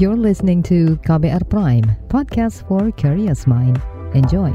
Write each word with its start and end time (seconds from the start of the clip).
You're 0.00 0.16
listening 0.16 0.64
to 0.72 0.96
KBR 1.04 1.52
Prime, 1.52 1.84
podcast 2.08 2.64
for 2.64 2.88
curious 2.96 3.44
mind. 3.44 3.76
Enjoy. 4.16 4.48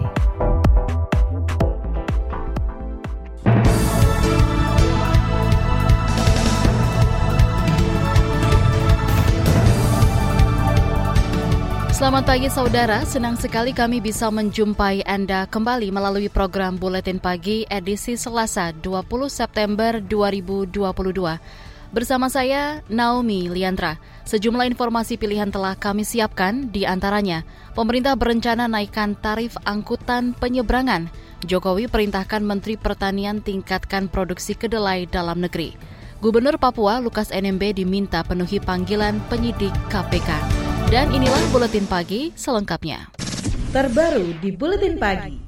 Selamat 11.93 12.25
pagi 12.25 12.49
saudara, 12.49 13.05
senang 13.05 13.37
sekali 13.37 13.77
kami 13.77 14.01
bisa 14.01 14.33
menjumpai 14.33 15.05
Anda 15.05 15.45
kembali 15.45 15.93
melalui 15.93 16.33
program 16.33 16.81
Buletin 16.81 17.21
Pagi 17.21 17.61
edisi 17.69 18.17
Selasa 18.17 18.73
20 18.73 19.05
September 19.29 20.01
2022. 20.01 21.66
Bersama 21.87 22.27
saya, 22.27 22.83
Naomi 22.91 23.47
Liandra. 23.47 23.95
Sejumlah 24.27 24.67
informasi 24.67 25.15
pilihan 25.15 25.47
telah 25.47 25.79
kami 25.79 26.03
siapkan, 26.03 26.67
di 26.67 26.83
antaranya, 26.83 27.47
pemerintah 27.79 28.19
berencana 28.19 28.67
naikkan 28.67 29.15
tarif 29.15 29.55
angkutan 29.63 30.35
penyeberangan. 30.35 31.07
Jokowi 31.47 31.87
perintahkan 31.87 32.43
Menteri 32.43 32.75
Pertanian 32.75 33.39
tingkatkan 33.39 34.11
produksi 34.11 34.51
kedelai 34.59 35.07
dalam 35.07 35.39
negeri. 35.39 35.79
Gubernur 36.19 36.59
Papua 36.59 36.99
Lukas 36.99 37.31
NMB 37.31 37.77
diminta 37.77 38.19
penuhi 38.25 38.59
panggilan 38.59 39.23
penyidik 39.31 39.71
KPK. 39.87 40.29
Dan 40.91 41.13
inilah 41.15 41.43
Buletin 41.55 41.87
Pagi 41.87 42.35
selengkapnya. 42.35 43.07
Terbaru 43.71 44.35
di 44.43 44.49
Buletin 44.51 44.99
Pagi. 44.99 45.46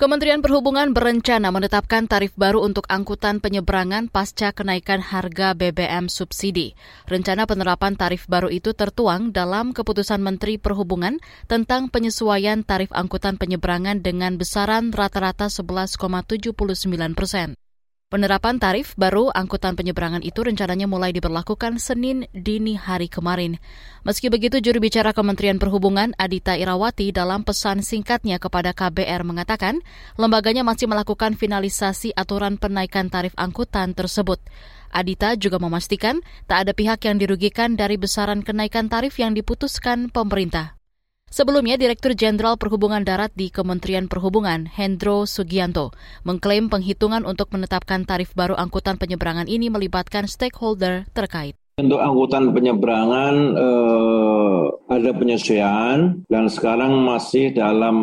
Kementerian 0.00 0.40
Perhubungan 0.40 0.96
berencana 0.96 1.52
menetapkan 1.52 2.08
tarif 2.08 2.32
baru 2.32 2.64
untuk 2.64 2.88
angkutan 2.88 3.36
penyeberangan 3.36 4.08
pasca 4.08 4.48
kenaikan 4.48 4.96
harga 4.96 5.52
BBM 5.52 6.08
subsidi. 6.08 6.72
Rencana 7.04 7.44
penerapan 7.44 8.00
tarif 8.00 8.24
baru 8.24 8.48
itu 8.48 8.72
tertuang 8.72 9.28
dalam 9.28 9.76
keputusan 9.76 10.24
Menteri 10.24 10.56
Perhubungan 10.56 11.20
tentang 11.44 11.92
penyesuaian 11.92 12.64
tarif 12.64 12.88
angkutan 12.96 13.36
penyeberangan 13.36 14.00
dengan 14.00 14.40
besaran 14.40 14.88
rata-rata 14.88 15.52
11,79 15.52 16.56
persen. 17.12 17.59
Penerapan 18.10 18.58
tarif 18.58 18.98
baru 18.98 19.30
angkutan 19.30 19.78
penyeberangan 19.78 20.26
itu 20.26 20.42
rencananya 20.42 20.90
mulai 20.90 21.14
diberlakukan 21.14 21.78
Senin 21.78 22.26
dini 22.34 22.74
hari 22.74 23.06
kemarin. 23.06 23.62
Meski 24.02 24.26
begitu, 24.26 24.58
juru 24.58 24.82
bicara 24.82 25.14
Kementerian 25.14 25.62
Perhubungan 25.62 26.10
Adita 26.18 26.58
Irawati 26.58 27.14
dalam 27.14 27.46
pesan 27.46 27.86
singkatnya 27.86 28.42
kepada 28.42 28.74
KBR 28.74 29.22
mengatakan 29.22 29.78
lembaganya 30.18 30.66
masih 30.66 30.90
melakukan 30.90 31.38
finalisasi 31.38 32.10
aturan 32.18 32.58
penaikan 32.58 33.14
tarif 33.14 33.30
angkutan 33.38 33.94
tersebut. 33.94 34.42
Adita 34.90 35.38
juga 35.38 35.62
memastikan 35.62 36.18
tak 36.50 36.66
ada 36.66 36.74
pihak 36.74 37.06
yang 37.06 37.14
dirugikan 37.14 37.78
dari 37.78 37.94
besaran 37.94 38.42
kenaikan 38.42 38.90
tarif 38.90 39.22
yang 39.22 39.38
diputuskan 39.38 40.10
pemerintah. 40.10 40.79
Sebelumnya, 41.30 41.78
Direktur 41.78 42.18
Jenderal 42.18 42.58
Perhubungan 42.58 43.06
Darat 43.06 43.30
di 43.38 43.54
Kementerian 43.54 44.10
Perhubungan, 44.10 44.66
Hendro 44.66 45.30
Sugianto, 45.30 45.94
mengklaim 46.26 46.66
penghitungan 46.66 47.22
untuk 47.22 47.54
menetapkan 47.54 48.02
tarif 48.02 48.34
baru 48.34 48.58
angkutan 48.58 48.98
penyeberangan 48.98 49.46
ini 49.46 49.70
melibatkan 49.70 50.26
stakeholder 50.26 51.06
terkait. 51.14 51.54
Untuk 51.78 52.02
angkutan 52.02 52.50
penyeberangan 52.50 53.34
eh, 53.54 54.62
ada 54.90 55.10
penyesuaian 55.14 56.18
dan 56.26 56.50
sekarang 56.50 56.98
masih 57.06 57.54
dalam 57.54 57.96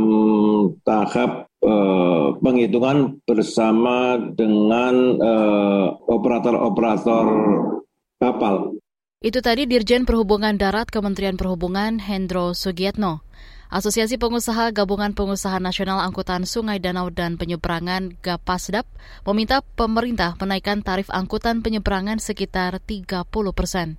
tahap 0.87 1.51
eh, 1.67 2.27
penghitungan 2.39 3.19
bersama 3.27 4.23
dengan 4.39 5.19
eh, 5.19 5.87
operator-operator 6.07 7.27
kapal. 8.23 8.71
Itu 9.17 9.41
tadi 9.41 9.65
Dirjen 9.65 10.05
Perhubungan 10.05 10.61
Darat 10.61 10.93
Kementerian 10.93 11.41
Perhubungan 11.41 11.97
Hendro 11.97 12.53
Sugiatno. 12.53 13.25
Asosiasi 13.73 14.21
Pengusaha 14.21 14.69
Gabungan 14.69 15.17
Pengusaha 15.17 15.57
Nasional 15.57 16.05
Angkutan 16.05 16.45
Sungai 16.45 16.77
Danau 16.77 17.09
dan 17.09 17.33
Penyeberangan 17.33 18.13
GAPASDAP 18.21 18.85
meminta 19.25 19.65
pemerintah 19.73 20.37
menaikkan 20.37 20.85
tarif 20.85 21.09
angkutan 21.09 21.65
penyeberangan 21.65 22.21
sekitar 22.21 22.77
30 22.77 23.25
persen. 23.57 23.97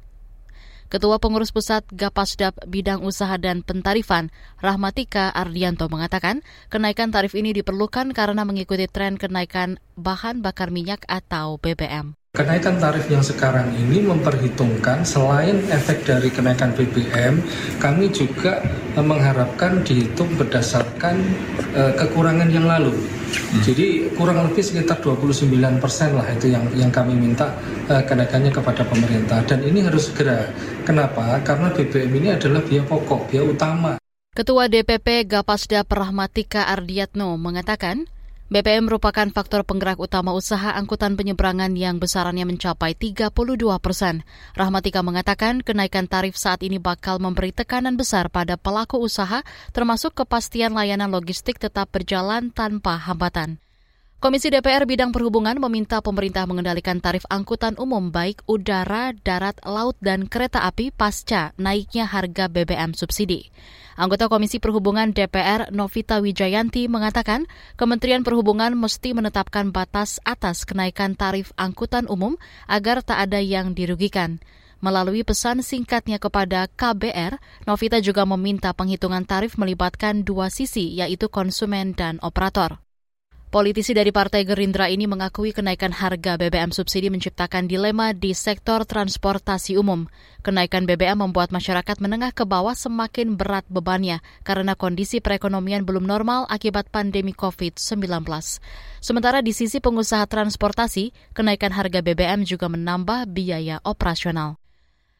Ketua 0.87 1.19
Pengurus 1.19 1.50
Pusat 1.50 1.91
Gapasdap 1.98 2.54
Bidang 2.71 3.03
Usaha 3.03 3.34
dan 3.42 3.66
Pentarifan, 3.66 4.31
Rahmatika 4.62 5.34
Ardianto 5.34 5.91
mengatakan, 5.91 6.47
kenaikan 6.71 7.10
tarif 7.10 7.34
ini 7.34 7.50
diperlukan 7.59 8.15
karena 8.15 8.47
mengikuti 8.47 8.87
tren 8.87 9.19
kenaikan 9.19 9.82
bahan 9.98 10.47
bakar 10.47 10.71
minyak 10.71 11.03
atau 11.10 11.59
BBM. 11.59 12.15
Kenaikan 12.37 12.77
tarif 12.77 13.09
yang 13.09 13.25
sekarang 13.25 13.72
ini 13.72 14.05
memperhitungkan 14.05 15.00
selain 15.00 15.65
efek 15.72 16.05
dari 16.05 16.28
kenaikan 16.28 16.77
BBM, 16.77 17.41
kami 17.81 18.12
juga 18.12 18.61
mengharapkan 19.00 19.81
dihitung 19.81 20.37
berdasarkan 20.37 21.25
uh, 21.72 21.97
kekurangan 21.97 22.53
yang 22.53 22.69
lalu. 22.69 22.93
Hmm. 22.93 23.65
Jadi 23.65 24.12
kurang 24.12 24.44
lebih 24.44 24.61
sekitar 24.61 25.00
29 25.00 25.49
persen 25.81 26.21
lah 26.21 26.28
itu 26.28 26.53
yang 26.53 26.69
yang 26.77 26.93
kami 26.93 27.16
minta 27.16 27.49
uh, 27.89 28.05
kenaikannya 28.05 28.53
kepada 28.53 28.84
pemerintah 28.84 29.41
dan 29.49 29.65
ini 29.65 29.89
harus 29.89 30.12
segera. 30.12 30.53
Kenapa? 30.84 31.41
Karena 31.41 31.72
BBM 31.72 32.12
ini 32.12 32.28
adalah 32.37 32.60
biaya 32.60 32.84
pokok, 32.84 33.33
biaya 33.33 33.49
utama. 33.49 33.93
Ketua 34.37 34.69
DPP 34.69 35.25
Gapasda 35.25 35.81
Prahmatika 35.83 36.69
Ardiatno 36.69 37.41
mengatakan, 37.41 38.05
BPM 38.48 38.88
merupakan 38.88 39.28
faktor 39.28 39.60
penggerak 39.60 40.00
utama 40.00 40.32
usaha 40.32 40.72
angkutan 40.72 41.20
penyeberangan 41.20 41.69
yang 41.76 42.00
besarannya 42.00 42.48
mencapai 42.48 42.97
32 42.97 43.28
persen. 43.76 44.25
Rahmatika 44.56 45.04
mengatakan 45.04 45.60
kenaikan 45.60 46.09
tarif 46.09 46.32
saat 46.41 46.64
ini 46.64 46.81
bakal 46.81 47.20
memberi 47.20 47.53
tekanan 47.53 48.00
besar 48.00 48.32
pada 48.32 48.56
pelaku 48.56 49.04
usaha, 49.04 49.44
termasuk 49.76 50.16
kepastian 50.16 50.72
layanan 50.72 51.12
logistik 51.12 51.60
tetap 51.60 51.92
berjalan 51.92 52.48
tanpa 52.48 52.97
hambatan. 52.97 53.60
Komisi 54.18 54.50
DPR 54.50 54.82
Bidang 54.82 55.14
Perhubungan 55.14 55.62
meminta 55.62 56.02
pemerintah 56.02 56.42
mengendalikan 56.42 56.98
tarif 56.98 57.22
angkutan 57.30 57.78
umum 57.78 58.10
baik 58.10 58.42
udara, 58.50 59.14
darat, 59.14 59.54
laut, 59.62 59.94
dan 60.02 60.26
kereta 60.26 60.66
api 60.66 60.90
pasca 60.90 61.54
naiknya 61.54 62.02
harga 62.02 62.50
BBM 62.50 62.98
subsidi. 62.98 63.54
Anggota 63.94 64.26
Komisi 64.26 64.58
Perhubungan 64.58 65.14
DPR 65.14 65.70
Novita 65.70 66.18
Wijayanti 66.18 66.90
mengatakan 66.90 67.46
Kementerian 67.78 68.26
Perhubungan 68.26 68.74
mesti 68.74 69.14
menetapkan 69.14 69.70
batas 69.70 70.18
atas 70.26 70.66
kenaikan 70.66 71.14
tarif 71.14 71.54
angkutan 71.54 72.10
umum 72.10 72.34
agar 72.66 73.06
tak 73.06 73.22
ada 73.22 73.38
yang 73.38 73.70
dirugikan. 73.70 74.42
Melalui 74.82 75.22
pesan 75.22 75.62
singkatnya 75.62 76.18
kepada 76.18 76.66
KBR, 76.74 77.38
Novita 77.70 78.02
juga 78.02 78.26
meminta 78.26 78.74
penghitungan 78.74 79.22
tarif 79.22 79.54
melibatkan 79.62 80.26
dua 80.26 80.50
sisi, 80.50 80.90
yaitu 80.98 81.30
konsumen 81.30 81.94
dan 81.94 82.18
operator. 82.18 82.82
Politisi 83.48 83.97
dari 83.97 84.12
Partai 84.12 84.44
Gerindra 84.44 84.92
ini 84.92 85.09
mengakui 85.09 85.56
kenaikan 85.56 85.88
harga 85.88 86.36
BBM 86.36 86.69
subsidi 86.69 87.09
menciptakan 87.09 87.64
dilema 87.64 88.12
di 88.12 88.36
sektor 88.36 88.84
transportasi 88.84 89.81
umum. 89.81 90.04
Kenaikan 90.44 90.84
BBM 90.84 91.25
membuat 91.25 91.48
masyarakat 91.48 91.97
menengah 91.97 92.36
ke 92.36 92.44
bawah 92.44 92.76
semakin 92.76 93.41
berat 93.41 93.64
bebannya 93.72 94.20
karena 94.44 94.76
kondisi 94.76 95.25
perekonomian 95.25 95.88
belum 95.88 96.04
normal 96.04 96.44
akibat 96.53 96.92
pandemi 96.92 97.32
COVID-19. 97.32 98.20
Sementara 99.00 99.41
di 99.41 99.56
sisi 99.56 99.80
pengusaha 99.80 100.28
transportasi, 100.28 101.16
kenaikan 101.32 101.72
harga 101.72 102.04
BBM 102.04 102.44
juga 102.44 102.69
menambah 102.69 103.32
biaya 103.32 103.80
operasional. 103.80 104.60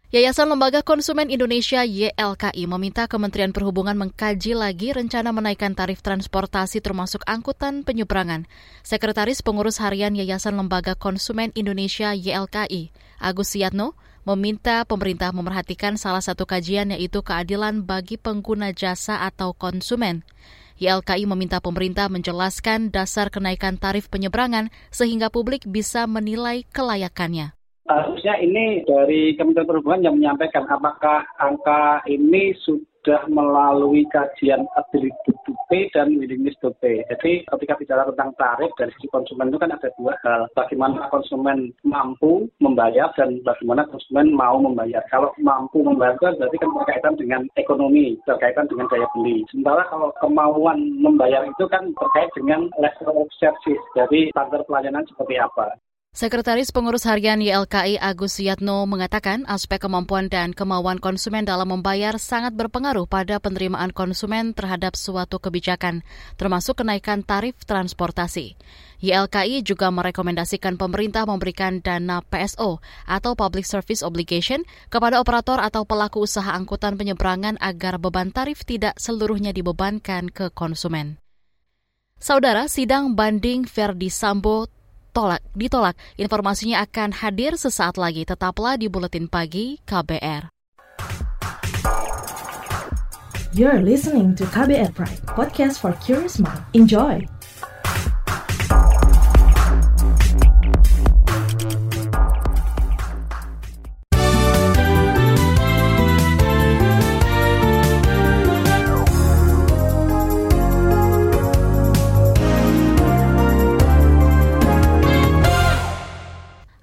Yayasan 0.09 0.49
Lembaga 0.49 0.81
Konsumen 0.81 1.29
Indonesia 1.29 1.85
YLKI 1.85 2.65
meminta 2.65 3.05
Kementerian 3.05 3.53
Perhubungan 3.53 3.93
mengkaji 3.93 4.57
lagi 4.57 4.89
rencana 4.97 5.37
menaikkan 5.37 5.77
tarif 5.77 6.01
transportasi 6.01 6.81
termasuk 6.81 7.21
angkutan 7.29 7.85
penyeberangan. 7.85 8.49
Sekretaris 8.81 9.45
Pengurus 9.45 9.77
Harian 9.85 10.17
Yayasan 10.17 10.57
Lembaga 10.57 10.97
Konsumen 10.97 11.53
Indonesia 11.53 12.17
YLKI, 12.17 12.89
Agus 13.21 13.53
Siatno, 13.53 14.01
meminta 14.25 14.81
pemerintah 14.89 15.29
memerhatikan 15.37 16.01
salah 16.01 16.25
satu 16.25 16.49
kajian 16.49 16.97
yaitu 16.97 17.21
keadilan 17.21 17.85
bagi 17.85 18.17
pengguna 18.17 18.73
jasa 18.73 19.29
atau 19.29 19.53
konsumen. 19.53 20.25
YLKI 20.81 21.29
meminta 21.29 21.61
pemerintah 21.61 22.09
menjelaskan 22.09 22.89
dasar 22.89 23.29
kenaikan 23.29 23.77
tarif 23.77 24.09
penyeberangan 24.09 24.73
sehingga 24.89 25.29
publik 25.29 25.69
bisa 25.69 26.09
menilai 26.09 26.65
kelayakannya 26.73 27.58
harusnya 27.89 28.37
ini 28.39 28.85
dari 28.85 29.33
Kementerian 29.35 29.67
Perhubungan 29.67 30.05
yang 30.05 30.15
menyampaikan 30.21 30.69
apakah 30.69 31.25
angka 31.41 32.05
ini 32.05 32.53
sudah 32.63 33.25
melalui 33.33 34.05
kajian 34.13 34.69
ability 34.77 35.89
dan 35.97 36.13
willingness 36.21 36.53
to 36.61 36.69
pay. 36.85 37.01
Jadi 37.09 37.49
ketika 37.49 37.75
bicara 37.81 38.03
tentang 38.13 38.37
tarif 38.37 38.69
dari 38.77 38.93
sisi 39.01 39.09
konsumen 39.09 39.49
itu 39.49 39.57
kan 39.57 39.73
ada 39.73 39.89
dua 39.97 40.13
hal. 40.21 40.45
Bagaimana 40.53 41.09
konsumen 41.09 41.73
mampu 41.89 42.45
membayar 42.61 43.09
dan 43.17 43.41
bagaimana 43.41 43.89
konsumen 43.89 44.37
mau 44.37 44.61
membayar. 44.61 45.01
Kalau 45.09 45.33
mampu 45.41 45.81
membayar 45.81 46.13
itu 46.21 46.37
berarti 46.37 46.57
kan 46.61 46.71
berkaitan 46.77 47.15
dengan 47.17 47.43
ekonomi, 47.57 48.21
berkaitan 48.29 48.69
dengan 48.69 48.87
daya 48.93 49.09
beli. 49.17 49.41
Sementara 49.49 49.89
kalau 49.89 50.13
kemauan 50.21 51.01
membayar 51.01 51.49
itu 51.49 51.65
kan 51.73 51.89
terkait 51.97 52.29
dengan 52.37 52.69
level 52.77 53.25
of 53.25 53.29
service, 53.41 53.85
jadi 53.97 54.29
standar 54.37 54.61
pelayanan 54.69 55.09
seperti 55.09 55.41
apa. 55.41 55.73
Sekretaris 56.19 56.75
Pengurus 56.75 57.07
Harian 57.07 57.39
YLKI 57.39 58.01
Agus 58.01 58.43
Yatno 58.43 58.83
mengatakan 58.91 59.47
aspek 59.47 59.79
kemampuan 59.79 60.27
dan 60.27 60.51
kemauan 60.51 60.99
konsumen 60.99 61.47
dalam 61.47 61.71
membayar 61.71 62.17
sangat 62.17 62.59
berpengaruh 62.59 63.07
pada 63.07 63.39
penerimaan 63.39 63.95
konsumen 63.95 64.51
terhadap 64.51 64.97
suatu 64.97 65.39
kebijakan, 65.39 66.03
termasuk 66.35 66.83
kenaikan 66.83 67.21
tarif 67.23 67.61
transportasi. 67.63 68.59
YLKI 68.99 69.63
juga 69.63 69.95
merekomendasikan 69.95 70.75
pemerintah 70.75 71.23
memberikan 71.23 71.85
dana 71.85 72.19
PSO 72.25 72.83
atau 73.07 73.33
Public 73.39 73.69
Service 73.69 74.03
Obligation 74.03 74.67
kepada 74.91 75.23
operator 75.23 75.63
atau 75.63 75.87
pelaku 75.87 76.27
usaha 76.27 76.51
angkutan 76.51 76.99
penyeberangan 76.99 77.61
agar 77.63 78.03
beban 78.03 78.35
tarif 78.35 78.67
tidak 78.67 78.99
seluruhnya 78.99 79.55
dibebankan 79.55 80.35
ke 80.35 80.51
konsumen. 80.51 81.23
Saudara, 82.19 82.67
sidang 82.67 83.15
banding 83.15 83.63
Verdi 83.71 84.11
Sambo 84.11 84.67
tolak, 85.19 85.43
ditolak. 85.59 85.99
Informasinya 86.15 86.87
akan 86.87 87.11
hadir 87.11 87.59
sesaat 87.59 87.99
lagi. 87.99 88.23
Tetaplah 88.23 88.79
di 88.79 88.87
Buletin 88.87 89.27
Pagi 89.27 89.83
KBR. 89.83 90.55
You're 93.59 93.83
listening 93.83 94.39
to 94.39 94.47
KBR 94.47 94.95
Pride, 94.95 95.19
podcast 95.35 95.83
for 95.83 95.91
curious 95.99 96.39
mind. 96.39 96.63
Enjoy! 96.79 97.38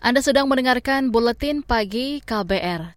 Anda 0.05 0.21
sedang 0.21 0.45
mendengarkan 0.45 1.09
Buletin 1.09 1.65
Pagi 1.65 2.21
KBR. 2.21 2.93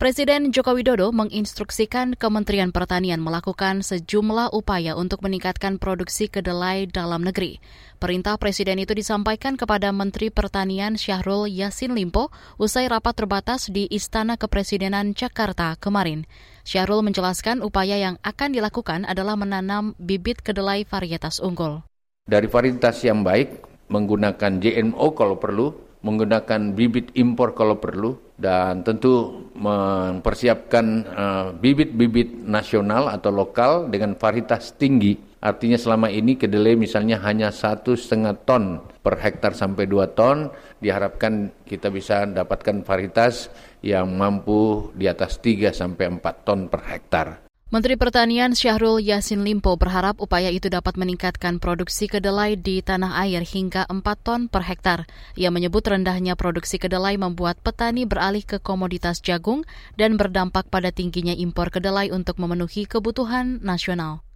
Presiden 0.00 0.56
Joko 0.56 0.72
Widodo 0.72 1.12
menginstruksikan 1.12 2.16
Kementerian 2.16 2.72
Pertanian 2.72 3.20
melakukan 3.20 3.84
sejumlah 3.84 4.48
upaya 4.56 4.96
untuk 4.96 5.20
meningkatkan 5.20 5.76
produksi 5.76 6.32
kedelai 6.32 6.88
dalam 6.88 7.28
negeri. 7.28 7.60
Perintah 8.00 8.40
Presiden 8.40 8.80
itu 8.80 8.96
disampaikan 8.96 9.60
kepada 9.60 9.92
Menteri 9.92 10.32
Pertanian 10.32 10.96
Syahrul 10.96 11.44
Yasin 11.44 11.92
Limpo 11.92 12.32
usai 12.56 12.88
rapat 12.88 13.20
terbatas 13.20 13.68
di 13.68 13.84
Istana 13.92 14.40
Kepresidenan 14.40 15.12
Jakarta 15.12 15.76
kemarin. 15.76 16.24
Syahrul 16.64 17.04
menjelaskan 17.04 17.60
upaya 17.60 18.00
yang 18.00 18.16
akan 18.24 18.56
dilakukan 18.56 19.04
adalah 19.04 19.36
menanam 19.36 19.92
bibit 20.00 20.40
kedelai 20.40 20.88
varietas 20.88 21.36
unggul. 21.36 21.84
Dari 22.24 22.48
varietas 22.48 23.04
yang 23.04 23.20
baik, 23.20 23.60
menggunakan 23.92 24.56
GMO 24.56 25.12
kalau 25.12 25.36
perlu, 25.36 25.89
menggunakan 26.00 26.72
bibit 26.72 27.12
impor 27.12 27.52
kalau 27.52 27.76
perlu 27.76 28.16
dan 28.40 28.80
tentu 28.80 29.44
mempersiapkan 29.52 30.86
uh, 31.04 31.46
bibit-bibit 31.52 32.32
nasional 32.48 33.12
atau 33.12 33.28
lokal 33.28 33.92
dengan 33.92 34.16
varietas 34.16 34.72
tinggi. 34.80 35.20
Artinya 35.40 35.76
selama 35.76 36.08
ini 36.12 36.36
kedelai 36.36 36.76
misalnya 36.76 37.20
hanya 37.24 37.52
satu 37.52 37.96
setengah 37.96 38.36
ton 38.44 38.80
per 39.00 39.20
hektar 39.20 39.56
sampai 39.56 39.88
dua 39.88 40.08
ton, 40.12 40.52
diharapkan 40.80 41.52
kita 41.64 41.88
bisa 41.92 42.28
dapatkan 42.28 42.84
varietas 42.84 43.48
yang 43.80 44.12
mampu 44.12 44.92
di 44.92 45.08
atas 45.08 45.40
3 45.40 45.72
sampai 45.72 46.20
4 46.20 46.44
ton 46.44 46.68
per 46.68 46.84
hektar. 46.84 47.49
Menteri 47.70 47.94
Pertanian 47.94 48.50
Syahrul 48.50 48.98
Yasin 48.98 49.46
Limpo 49.46 49.78
berharap 49.78 50.18
upaya 50.18 50.50
itu 50.50 50.66
dapat 50.66 50.98
meningkatkan 50.98 51.62
produksi 51.62 52.10
kedelai 52.10 52.58
di 52.58 52.82
tanah 52.82 53.14
air 53.22 53.46
hingga 53.46 53.86
4 53.86 54.02
ton 54.26 54.50
per 54.50 54.66
hektar. 54.66 55.06
Ia 55.38 55.54
menyebut 55.54 55.86
rendahnya 55.86 56.34
produksi 56.34 56.82
kedelai 56.82 57.14
membuat 57.14 57.62
petani 57.62 58.10
beralih 58.10 58.42
ke 58.42 58.58
komoditas 58.58 59.22
jagung 59.22 59.62
dan 59.94 60.18
berdampak 60.18 60.66
pada 60.66 60.90
tingginya 60.90 61.30
impor 61.30 61.70
kedelai 61.70 62.10
untuk 62.10 62.42
memenuhi 62.42 62.90
kebutuhan 62.90 63.62
nasional. 63.62 64.26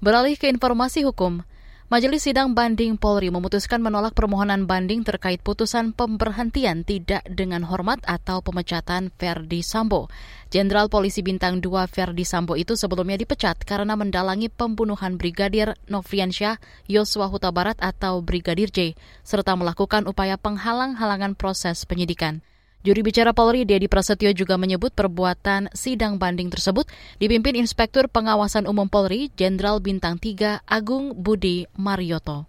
Beralih 0.00 0.40
ke 0.40 0.48
informasi 0.48 1.04
hukum, 1.04 1.44
Majelis 1.86 2.26
Sidang 2.26 2.50
Banding 2.50 2.98
Polri 2.98 3.30
memutuskan 3.30 3.78
menolak 3.78 4.10
permohonan 4.10 4.66
banding 4.66 5.06
terkait 5.06 5.38
putusan 5.38 5.94
pemberhentian 5.94 6.82
tidak 6.82 7.22
dengan 7.30 7.62
hormat 7.62 8.02
atau 8.02 8.42
pemecatan 8.42 9.14
Verdi 9.14 9.62
Sambo. 9.62 10.10
Jenderal 10.50 10.90
Polisi 10.90 11.22
Bintang 11.22 11.62
2 11.62 11.86
Verdi 11.86 12.26
Sambo 12.26 12.58
itu 12.58 12.74
sebelumnya 12.74 13.14
dipecat 13.22 13.62
karena 13.62 13.94
mendalangi 13.94 14.50
pembunuhan 14.50 15.14
Brigadir 15.14 15.78
Nofriansyah 15.86 16.58
Yosua 16.90 17.30
Huta 17.30 17.54
Barat 17.54 17.78
atau 17.78 18.18
Brigadir 18.18 18.74
J, 18.74 18.98
serta 19.22 19.54
melakukan 19.54 20.10
upaya 20.10 20.34
penghalang-halangan 20.42 21.38
proses 21.38 21.86
penyidikan. 21.86 22.42
Juri 22.86 23.02
bicara 23.02 23.34
Polri 23.34 23.66
Dedi 23.66 23.90
Prasetyo 23.90 24.30
juga 24.30 24.54
menyebut 24.54 24.94
perbuatan 24.94 25.74
sidang 25.74 26.22
banding 26.22 26.54
tersebut 26.54 26.86
dipimpin 27.18 27.58
Inspektur 27.58 28.06
Pengawasan 28.06 28.62
Umum 28.70 28.86
Polri 28.86 29.26
Jenderal 29.34 29.82
Bintang 29.82 30.22
3 30.22 30.62
Agung 30.62 31.10
Budi 31.18 31.66
Marioto. 31.74 32.46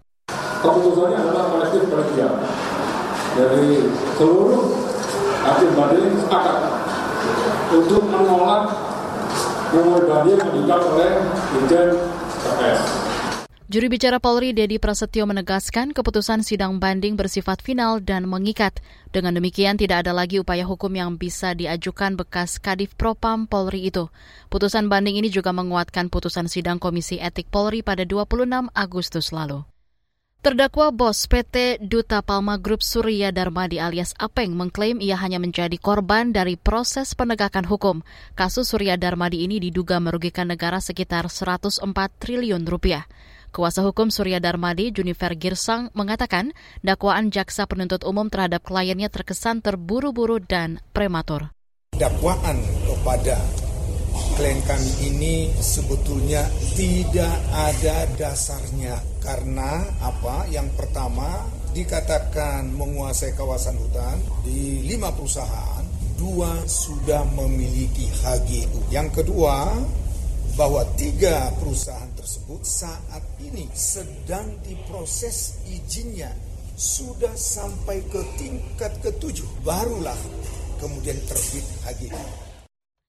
Keputusannya 0.62 1.18
adalah 1.26 1.50
kolektif 1.50 1.90
kolegial 1.90 2.38
dari 3.34 3.82
seluruh 4.14 4.62
hakim 5.42 5.70
banding 5.74 6.14
sepakat 6.22 6.58
untuk 7.74 8.06
menolak 8.06 8.78
memori 9.74 10.06
banding 10.06 10.38
yang 10.70 10.82
oleh 10.86 11.18
Dirjen 11.50 11.98
PS. 12.62 13.07
Juri 13.68 13.92
bicara 13.92 14.16
Polri 14.16 14.56
Dedi 14.56 14.80
Prasetyo 14.80 15.28
menegaskan 15.28 15.92
keputusan 15.92 16.40
sidang 16.40 16.80
banding 16.80 17.20
bersifat 17.20 17.60
final 17.60 18.00
dan 18.00 18.24
mengikat. 18.24 18.80
Dengan 19.12 19.36
demikian 19.36 19.76
tidak 19.76 20.08
ada 20.08 20.16
lagi 20.16 20.40
upaya 20.40 20.64
hukum 20.64 20.88
yang 20.88 21.20
bisa 21.20 21.52
diajukan 21.52 22.16
bekas 22.16 22.56
Kadif 22.64 22.96
Propam 22.96 23.44
Polri 23.44 23.92
itu. 23.92 24.08
Putusan 24.48 24.88
banding 24.88 25.20
ini 25.20 25.28
juga 25.28 25.52
menguatkan 25.52 26.08
putusan 26.08 26.48
sidang 26.48 26.80
Komisi 26.80 27.20
Etik 27.20 27.52
Polri 27.52 27.84
pada 27.84 28.08
26 28.08 28.72
Agustus 28.72 29.36
lalu. 29.36 29.68
Terdakwa 30.40 30.88
bos 30.88 31.28
PT 31.28 31.84
Duta 31.84 32.24
Palma 32.24 32.56
Group 32.56 32.80
Surya 32.80 33.36
Darmadi 33.36 33.84
alias 33.84 34.16
Apeng 34.16 34.56
mengklaim 34.56 34.96
ia 34.96 35.20
hanya 35.20 35.36
menjadi 35.36 35.76
korban 35.76 36.32
dari 36.32 36.56
proses 36.56 37.12
penegakan 37.12 37.68
hukum. 37.68 38.00
Kasus 38.32 38.72
Surya 38.72 38.96
Darmadi 38.96 39.44
ini 39.44 39.60
diduga 39.60 40.00
merugikan 40.00 40.48
negara 40.48 40.80
sekitar 40.80 41.28
104 41.28 41.84
triliun 42.16 42.64
rupiah. 42.64 43.04
Kuasa 43.48 43.80
hukum 43.80 44.12
Surya 44.12 44.44
Darmadi, 44.44 44.92
Junifer 44.92 45.32
Girsang, 45.32 45.88
mengatakan 45.96 46.52
dakwaan 46.84 47.32
jaksa 47.32 47.64
penuntut 47.64 48.04
umum 48.04 48.28
terhadap 48.28 48.60
kliennya 48.60 49.08
terkesan 49.08 49.64
terburu-buru 49.64 50.36
dan 50.36 50.84
prematur. 50.92 51.56
Dakwaan 51.96 52.60
kepada 52.84 53.40
klien 54.36 54.60
kami 54.68 54.92
ini 55.08 55.34
sebetulnya 55.58 56.44
tidak 56.76 57.34
ada 57.50 58.04
dasarnya 58.20 59.00
karena 59.24 59.80
apa? 60.04 60.44
Yang 60.52 60.68
pertama 60.76 61.48
dikatakan 61.72 62.68
menguasai 62.76 63.32
kawasan 63.32 63.80
hutan 63.80 64.20
di 64.44 64.84
lima 64.84 65.08
perusahaan, 65.16 65.88
dua 66.20 66.52
sudah 66.68 67.24
memiliki 67.32 68.12
HGU. 68.12 68.92
Yang 68.92 69.24
kedua 69.24 69.72
bahwa 70.54 70.82
tiga 71.00 71.48
perusahaan 71.56 72.10
tersebut 72.18 72.66
saat 72.66 73.22
ini 73.38 73.70
sedang 73.70 74.58
diproses 74.66 75.62
izinnya 75.70 76.34
sudah 76.74 77.34
sampai 77.38 78.02
ke 78.10 78.18
tingkat 78.34 78.90
ketujuh 79.02 79.46
barulah 79.62 80.18
kemudian 80.82 81.18
terbit 81.30 81.66
HGI. 81.86 82.26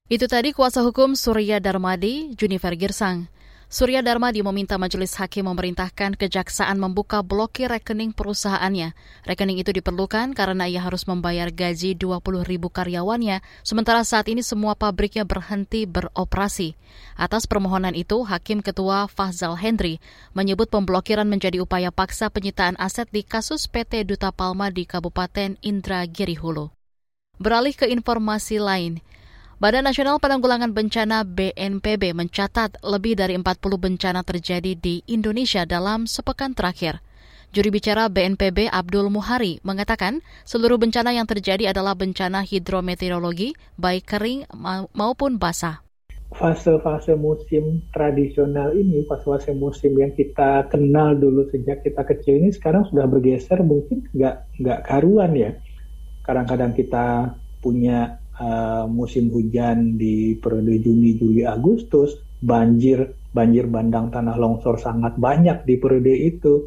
Itu 0.10 0.26
tadi 0.26 0.54
kuasa 0.58 0.82
hukum 0.82 1.14
Surya 1.14 1.62
Darmadi, 1.62 2.34
Junifer 2.34 2.74
Girsang. 2.74 3.30
Surya 3.70 4.02
Darmadi 4.02 4.42
meminta 4.42 4.82
majelis 4.82 5.14
hakim 5.14 5.46
memerintahkan 5.46 6.18
kejaksaan 6.18 6.82
membuka 6.82 7.22
blokir 7.22 7.70
rekening 7.70 8.18
perusahaannya. 8.18 8.98
Rekening 9.30 9.62
itu 9.62 9.70
diperlukan 9.70 10.34
karena 10.34 10.66
ia 10.66 10.82
harus 10.82 11.06
membayar 11.06 11.54
gaji 11.54 11.94
20 11.94 12.50
ribu 12.50 12.74
karyawannya, 12.74 13.46
sementara 13.62 14.02
saat 14.02 14.26
ini 14.26 14.42
semua 14.42 14.74
pabriknya 14.74 15.22
berhenti 15.22 15.86
beroperasi. 15.86 16.74
Atas 17.14 17.46
permohonan 17.46 17.94
itu, 17.94 18.26
Hakim 18.26 18.66
Ketua 18.66 19.06
Fahzal 19.06 19.54
Hendri 19.62 20.02
menyebut 20.34 20.74
pemblokiran 20.74 21.30
menjadi 21.30 21.62
upaya 21.62 21.94
paksa 21.94 22.34
penyitaan 22.34 22.74
aset 22.82 23.06
di 23.14 23.22
kasus 23.22 23.70
PT 23.70 24.02
Duta 24.02 24.34
Palma 24.34 24.74
di 24.74 24.90
Kabupaten 24.90 25.62
Indragiri 25.62 26.34
Hulu. 26.42 26.74
Beralih 27.38 27.78
ke 27.78 27.86
informasi 27.86 28.58
lain, 28.58 28.98
Badan 29.60 29.92
Nasional 29.92 30.24
Penanggulangan 30.24 30.72
Bencana 30.72 31.28
BNPB 31.28 32.16
mencatat 32.16 32.80
lebih 32.80 33.20
dari 33.20 33.36
40 33.36 33.60
bencana 33.76 34.24
terjadi 34.24 34.72
di 34.72 35.04
Indonesia 35.12 35.68
dalam 35.68 36.08
sepekan 36.08 36.56
terakhir. 36.56 37.04
Juri 37.52 37.68
bicara 37.68 38.08
BNPB 38.08 38.72
Abdul 38.72 39.12
Muhari 39.12 39.60
mengatakan 39.68 40.24
seluruh 40.48 40.80
bencana 40.80 41.12
yang 41.12 41.28
terjadi 41.28 41.76
adalah 41.76 41.92
bencana 41.92 42.48
hidrometeorologi, 42.48 43.52
baik 43.76 44.08
kering 44.08 44.48
maupun 44.96 45.36
basah. 45.36 45.84
fase-fase 46.40 47.20
musim 47.20 47.84
tradisional 47.92 48.72
ini, 48.80 49.04
fase-fase 49.12 49.52
musim 49.52 49.92
yang 50.00 50.16
kita 50.16 50.72
kenal 50.72 51.20
dulu 51.20 51.52
sejak 51.52 51.84
kita 51.84 52.08
kecil 52.08 52.40
ini 52.40 52.56
sekarang 52.56 52.88
sudah 52.88 53.04
bergeser 53.12 53.60
mungkin 53.60 54.08
nggak 54.16 54.56
nggak 54.64 54.80
karuan 54.88 55.36
ya. 55.36 55.52
Kadang-kadang 56.24 56.72
kita 56.72 57.36
punya 57.60 58.24
uh, 58.40 58.88
musim 58.88 59.30
hujan 59.30 60.00
di 60.00 60.40
periode 60.40 60.82
Juni, 60.82 61.20
Juli, 61.20 61.44
Agustus, 61.44 62.18
banjir 62.40 63.12
banjir 63.30 63.70
bandang 63.70 64.10
tanah 64.10 64.40
longsor 64.40 64.82
sangat 64.82 65.20
banyak 65.20 65.68
di 65.68 65.78
periode 65.78 66.16
itu 66.18 66.66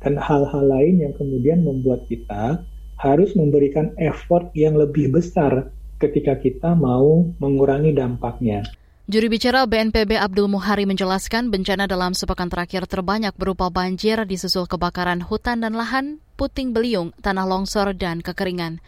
dan 0.00 0.16
hal-hal 0.16 0.64
lain 0.64 1.04
yang 1.04 1.12
kemudian 1.12 1.60
membuat 1.60 2.08
kita 2.08 2.64
harus 2.96 3.36
memberikan 3.36 3.92
effort 4.00 4.48
yang 4.56 4.80
lebih 4.80 5.12
besar 5.12 5.68
ketika 6.00 6.40
kita 6.40 6.72
mau 6.72 7.28
mengurangi 7.36 7.92
dampaknya. 7.92 8.64
Juri 9.10 9.26
bicara 9.26 9.66
BNPB 9.66 10.16
Abdul 10.16 10.46
Muhari 10.46 10.86
menjelaskan 10.86 11.50
bencana 11.50 11.90
dalam 11.90 12.14
sepekan 12.14 12.46
terakhir 12.46 12.86
terbanyak 12.86 13.34
berupa 13.34 13.66
banjir 13.66 14.22
disusul 14.22 14.70
kebakaran 14.70 15.18
hutan 15.26 15.66
dan 15.66 15.74
lahan, 15.74 16.22
puting 16.38 16.70
beliung, 16.70 17.10
tanah 17.18 17.42
longsor, 17.42 17.90
dan 17.98 18.22
kekeringan. 18.22 18.78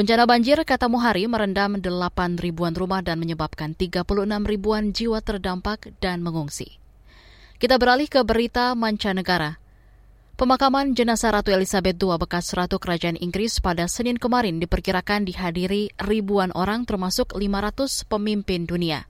Bencana 0.00 0.24
banjir, 0.24 0.56
kata 0.64 0.88
Muhari, 0.88 1.28
merendam 1.28 1.76
8 1.76 2.40
ribuan 2.40 2.72
rumah 2.72 3.04
dan 3.04 3.20
menyebabkan 3.20 3.76
36 3.76 4.08
ribuan 4.48 4.96
jiwa 4.96 5.20
terdampak 5.20 5.92
dan 6.00 6.24
mengungsi. 6.24 6.80
Kita 7.60 7.76
beralih 7.76 8.08
ke 8.08 8.24
berita 8.24 8.72
mancanegara. 8.72 9.60
Pemakaman 10.40 10.96
jenazah 10.96 11.36
Ratu 11.36 11.52
Elizabeth 11.52 12.00
II 12.00 12.16
bekas 12.16 12.48
Ratu 12.56 12.80
Kerajaan 12.80 13.20
Inggris 13.20 13.60
pada 13.60 13.84
Senin 13.92 14.16
kemarin 14.16 14.56
diperkirakan 14.56 15.28
dihadiri 15.28 15.92
ribuan 16.00 16.48
orang 16.56 16.88
termasuk 16.88 17.36
500 17.36 18.08
pemimpin 18.08 18.64
dunia. 18.64 19.04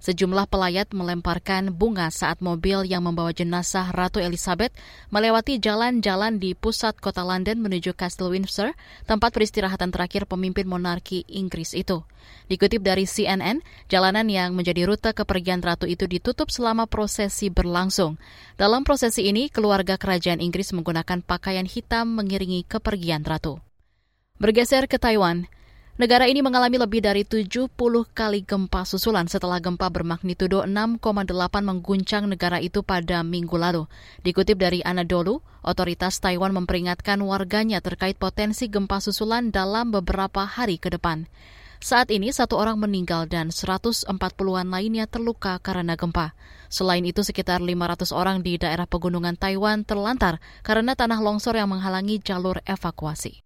Sejumlah 0.00 0.46
pelayat 0.46 0.92
melemparkan 0.92 1.72
bunga 1.72 2.12
saat 2.12 2.44
mobil 2.44 2.84
yang 2.84 3.04
membawa 3.04 3.32
jenazah 3.32 3.90
Ratu 3.90 4.20
Elizabeth 4.20 4.72
melewati 5.08 5.56
jalan-jalan 5.56 6.36
di 6.36 6.52
pusat 6.52 6.96
kota 7.00 7.24
London 7.24 7.58
menuju 7.58 7.96
Castle 7.96 8.32
Windsor, 8.32 8.76
tempat 9.08 9.32
peristirahatan 9.32 9.90
terakhir 9.90 10.28
pemimpin 10.28 10.68
monarki 10.68 11.24
Inggris 11.26 11.72
itu. 11.72 12.04
Dikutip 12.46 12.82
dari 12.82 13.06
CNN, 13.06 13.62
jalanan 13.90 14.26
yang 14.30 14.54
menjadi 14.54 14.86
rute 14.86 15.10
kepergian 15.10 15.62
ratu 15.62 15.86
itu 15.90 16.06
ditutup 16.06 16.50
selama 16.50 16.86
prosesi 16.86 17.50
berlangsung. 17.50 18.18
Dalam 18.54 18.86
prosesi 18.86 19.26
ini, 19.26 19.50
keluarga 19.50 19.98
kerajaan 19.98 20.38
Inggris 20.38 20.70
menggunakan 20.70 21.22
pakaian 21.26 21.66
hitam 21.66 22.14
mengiringi 22.14 22.62
kepergian 22.66 23.26
ratu. 23.26 23.58
Bergeser 24.36 24.84
ke 24.84 25.00
Taiwan, 25.00 25.48
Negara 25.96 26.28
ini 26.28 26.44
mengalami 26.44 26.76
lebih 26.76 27.00
dari 27.00 27.24
70 27.24 27.72
kali 28.12 28.44
gempa 28.44 28.84
susulan 28.84 29.24
setelah 29.32 29.56
gempa 29.64 29.88
bermagnitudo 29.88 30.60
6,8 30.68 31.00
mengguncang 31.64 32.28
negara 32.28 32.60
itu 32.60 32.84
pada 32.84 33.24
minggu 33.24 33.56
lalu. 33.56 33.88
Dikutip 34.20 34.60
dari 34.60 34.84
Anadolu, 34.84 35.40
otoritas 35.64 36.20
Taiwan 36.20 36.52
memperingatkan 36.52 37.16
warganya 37.24 37.80
terkait 37.80 38.20
potensi 38.20 38.68
gempa 38.68 39.00
susulan 39.00 39.48
dalam 39.48 39.88
beberapa 39.88 40.44
hari 40.44 40.76
ke 40.76 40.92
depan. 40.92 41.32
Saat 41.80 42.12
ini 42.12 42.28
satu 42.28 42.60
orang 42.60 42.76
meninggal 42.76 43.24
dan 43.24 43.48
140-an 43.48 44.68
lainnya 44.68 45.08
terluka 45.08 45.56
karena 45.64 45.96
gempa. 45.96 46.36
Selain 46.68 47.08
itu 47.08 47.24
sekitar 47.24 47.64
500 47.64 48.12
orang 48.12 48.44
di 48.44 48.60
daerah 48.60 48.84
pegunungan 48.84 49.40
Taiwan 49.40 49.80
terlantar 49.80 50.44
karena 50.60 50.92
tanah 50.92 51.24
longsor 51.24 51.56
yang 51.56 51.72
menghalangi 51.72 52.20
jalur 52.20 52.60
evakuasi. 52.68 53.45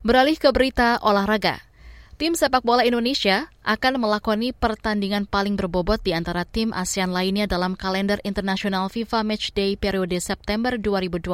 Beralih 0.00 0.40
ke 0.40 0.48
berita 0.48 0.96
olahraga. 1.04 1.60
Tim 2.20 2.36
sepak 2.36 2.68
bola 2.68 2.84
Indonesia 2.84 3.48
akan 3.64 3.96
melakoni 3.96 4.52
pertandingan 4.52 5.24
paling 5.24 5.56
berbobot 5.56 6.04
di 6.04 6.12
antara 6.12 6.44
tim 6.44 6.68
ASEAN 6.68 7.16
lainnya 7.16 7.48
dalam 7.48 7.72
kalender 7.72 8.20
internasional 8.28 8.92
FIFA 8.92 9.24
Matchday 9.24 9.80
periode 9.80 10.20
September 10.20 10.76
2022 10.76 11.32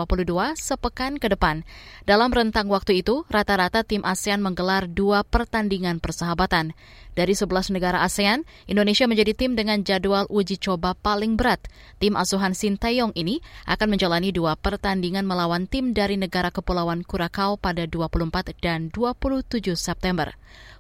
sepekan 0.55 1.19
ke 1.19 1.27
depan. 1.27 1.67
Dalam 2.07 2.31
rentang 2.31 2.71
waktu 2.71 3.03
itu, 3.03 3.27
rata-rata 3.27 3.83
tim 3.83 4.07
ASEAN 4.07 4.39
menggelar 4.39 4.87
dua 4.87 5.27
pertandingan 5.27 5.99
persahabatan. 5.99 6.71
Dari 7.19 7.35
11 7.35 7.75
negara 7.75 8.07
ASEAN, 8.07 8.47
Indonesia 8.71 9.11
menjadi 9.11 9.35
tim 9.35 9.59
dengan 9.59 9.83
jadwal 9.83 10.31
uji 10.31 10.55
coba 10.63 10.95
paling 10.95 11.35
berat. 11.35 11.67
Tim 11.99 12.15
asuhan 12.15 12.55
Sinteyong 12.55 13.11
ini 13.19 13.43
akan 13.67 13.99
menjalani 13.99 14.31
dua 14.31 14.55
pertandingan 14.55 15.27
melawan 15.27 15.67
tim 15.67 15.91
dari 15.97 16.15
negara 16.15 16.55
Kepulauan 16.55 17.03
Kurakau 17.03 17.59
pada 17.59 17.91
24 17.91 18.55
dan 18.63 18.95
27 18.95 19.75
September. 19.75 20.31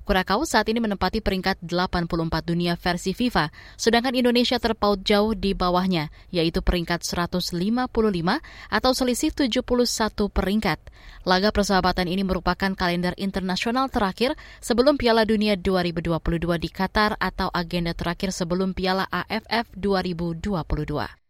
Kurakau 0.06 0.46
saat 0.46 0.70
ini 0.70 0.78
menempati 0.78 1.18
peringkat 1.18 1.66
84 1.66 2.46
dunia 2.46 2.78
versi 2.78 3.10
FIFA, 3.10 3.50
sedangkan 3.74 4.14
Indonesia 4.14 4.54
terpaut 4.62 5.02
jauh 5.02 5.34
di 5.34 5.50
bawahnya, 5.50 6.14
yaitu 6.30 6.62
peringkat 6.62 7.02
155 7.02 7.90
atau 8.70 8.92
selisih 8.94 9.34
71 9.34 10.30
peringkat. 10.30 10.78
Laga 11.26 11.50
persahabatan 11.50 12.06
ini 12.06 12.22
merupakan 12.22 12.70
kalender 12.78 13.18
internasional 13.18 13.90
terakhir 13.90 14.38
sebelum 14.62 14.94
Piala 14.94 15.26
Dunia 15.26 15.58
2022 15.58 16.54
di 16.62 16.70
Qatar 16.70 17.18
atau 17.18 17.50
agenda 17.50 17.90
terakhir 17.90 18.30
sebelum 18.30 18.78
Piala 18.78 19.10
AFF 19.10 19.74
2022. 19.74 21.25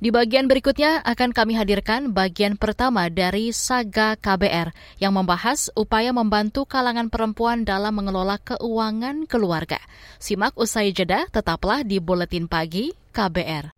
Di 0.00 0.08
bagian 0.08 0.48
berikutnya 0.48 1.04
akan 1.04 1.36
kami 1.36 1.60
hadirkan 1.60 2.16
bagian 2.16 2.56
pertama 2.56 3.12
dari 3.12 3.52
Saga 3.52 4.16
KBR 4.16 4.72
yang 4.96 5.12
membahas 5.12 5.68
upaya 5.76 6.08
membantu 6.08 6.64
kalangan 6.64 7.12
perempuan 7.12 7.68
dalam 7.68 7.92
mengelola 7.92 8.40
keuangan 8.40 9.28
keluarga. 9.28 9.76
Simak 10.16 10.56
usai 10.56 10.96
jeda, 10.96 11.28
tetaplah 11.28 11.84
di 11.84 12.00
Buletin 12.00 12.48
Pagi 12.48 12.96
KBR. 13.12 13.76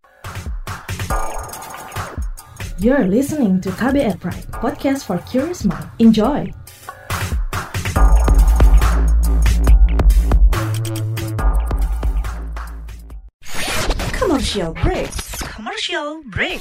You're 2.79 3.11
listening 3.11 3.59
to 3.67 3.75
KBR 3.75 4.23
Pride, 4.23 4.47
podcast 4.63 5.03
for 5.03 5.19
curious 5.27 5.67
mind. 5.67 5.91
Enjoy! 5.99 6.47
Commercial 14.15 14.71
break. 14.79 15.11
Commercial 15.63 16.27
break. 16.27 16.59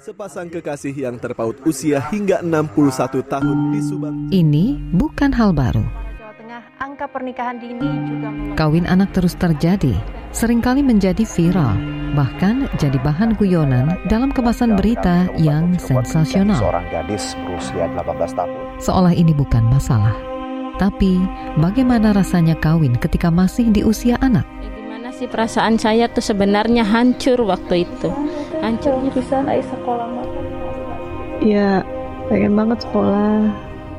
Sepasang 0.00 0.48
kekasih 0.48 0.96
yang 0.96 1.20
terpaut 1.20 1.60
usia 1.68 2.00
hingga 2.08 2.40
61 2.40 3.20
tahun 3.28 3.76
di 3.76 3.80
Subang. 3.84 4.16
Ini 4.32 4.80
bukan 4.96 5.28
hal 5.28 5.52
baru. 5.52 5.84
Jawa 6.16 6.32
Tengah, 6.40 6.62
angka 6.80 7.12
pernikahan 7.12 7.60
dini 7.60 7.84
juga. 7.84 8.32
Kawin 8.56 8.88
anak 8.88 9.12
terus 9.12 9.36
terjadi, 9.36 9.92
sering 10.32 10.64
kali 10.64 10.80
menjadi 10.80 11.28
viral, 11.28 11.76
bahkan 12.16 12.64
jadi 12.80 12.96
bahan 13.04 13.36
guyonan 13.36 13.92
dalam 14.08 14.32
kemasan 14.32 14.72
berita 14.72 15.28
yang 15.36 15.76
sensasional. 15.76 16.64
Seorang 16.64 16.88
gadis 16.88 17.36
berusia 17.44 17.92
18 17.92 18.32
tahun. 18.32 18.56
Seolah 18.80 19.12
ini 19.12 19.36
bukan 19.36 19.68
masalah. 19.68 20.16
Tapi, 20.80 21.20
bagaimana 21.60 22.16
rasanya 22.16 22.56
kawin 22.56 22.96
ketika 22.96 23.28
masih 23.28 23.68
di 23.68 23.84
usia 23.84 24.16
anak? 24.24 24.48
Sih 25.18 25.26
perasaan 25.26 25.74
saya 25.82 26.06
tuh 26.06 26.22
sebenarnya 26.22 26.86
hancur 26.86 27.42
waktu 27.42 27.82
itu. 27.82 28.06
Hancur 28.62 29.02
bisa 29.10 29.42
naik 29.42 29.66
sekolah 29.66 30.06
Ya, 31.42 31.82
pengen 32.30 32.54
banget 32.54 32.86
sekolah 32.86 33.50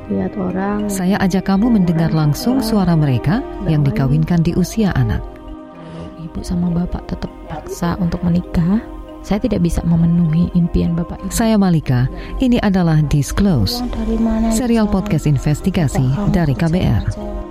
lihat 0.07 0.31
orang. 0.39 0.88
Saya 0.88 1.19
ajak 1.19 1.51
kamu 1.51 1.75
mendengar 1.75 2.15
langsung 2.15 2.63
suara 2.63 2.95
mereka 2.95 3.43
yang 3.67 3.83
dikawinkan 3.83 4.47
di 4.47 4.55
usia 4.55 4.95
anak. 4.95 5.19
Ibu 6.23 6.39
sama 6.39 6.71
bapak 6.71 7.11
tetap 7.11 7.31
paksa 7.51 7.99
untuk 7.99 8.23
menikah. 8.23 8.79
Saya 9.19 9.43
tidak 9.43 9.59
bisa 9.59 9.83
memenuhi 9.83 10.47
impian 10.55 10.95
bapak 10.95 11.19
ibu. 11.19 11.35
Saya 11.35 11.59
Malika. 11.59 12.07
Ini 12.39 12.63
adalah 12.63 13.03
Disclose, 13.11 13.83
serial 14.55 14.88
podcast 14.88 15.27
investigasi 15.27 16.31
dari 16.31 16.55
KBR. 16.55 17.03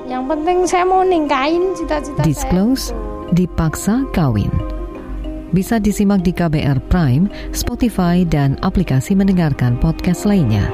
Yang 0.09 0.25
penting 0.25 0.59
saya 0.65 0.89
mau 0.89 1.05
ningkain 1.05 1.77
cita-cita 1.77 2.25
Disclose, 2.25 2.97
dipaksa 3.33 4.05
kawin. 4.17 4.51
Bisa 5.49 5.81
disimak 5.81 6.21
di 6.25 6.33
KBR 6.33 6.77
Prime, 6.93 7.29
Spotify, 7.57 8.21
dan 8.25 8.61
aplikasi 8.61 9.17
mendengarkan 9.17 9.81
podcast 9.81 10.29
lainnya. 10.29 10.69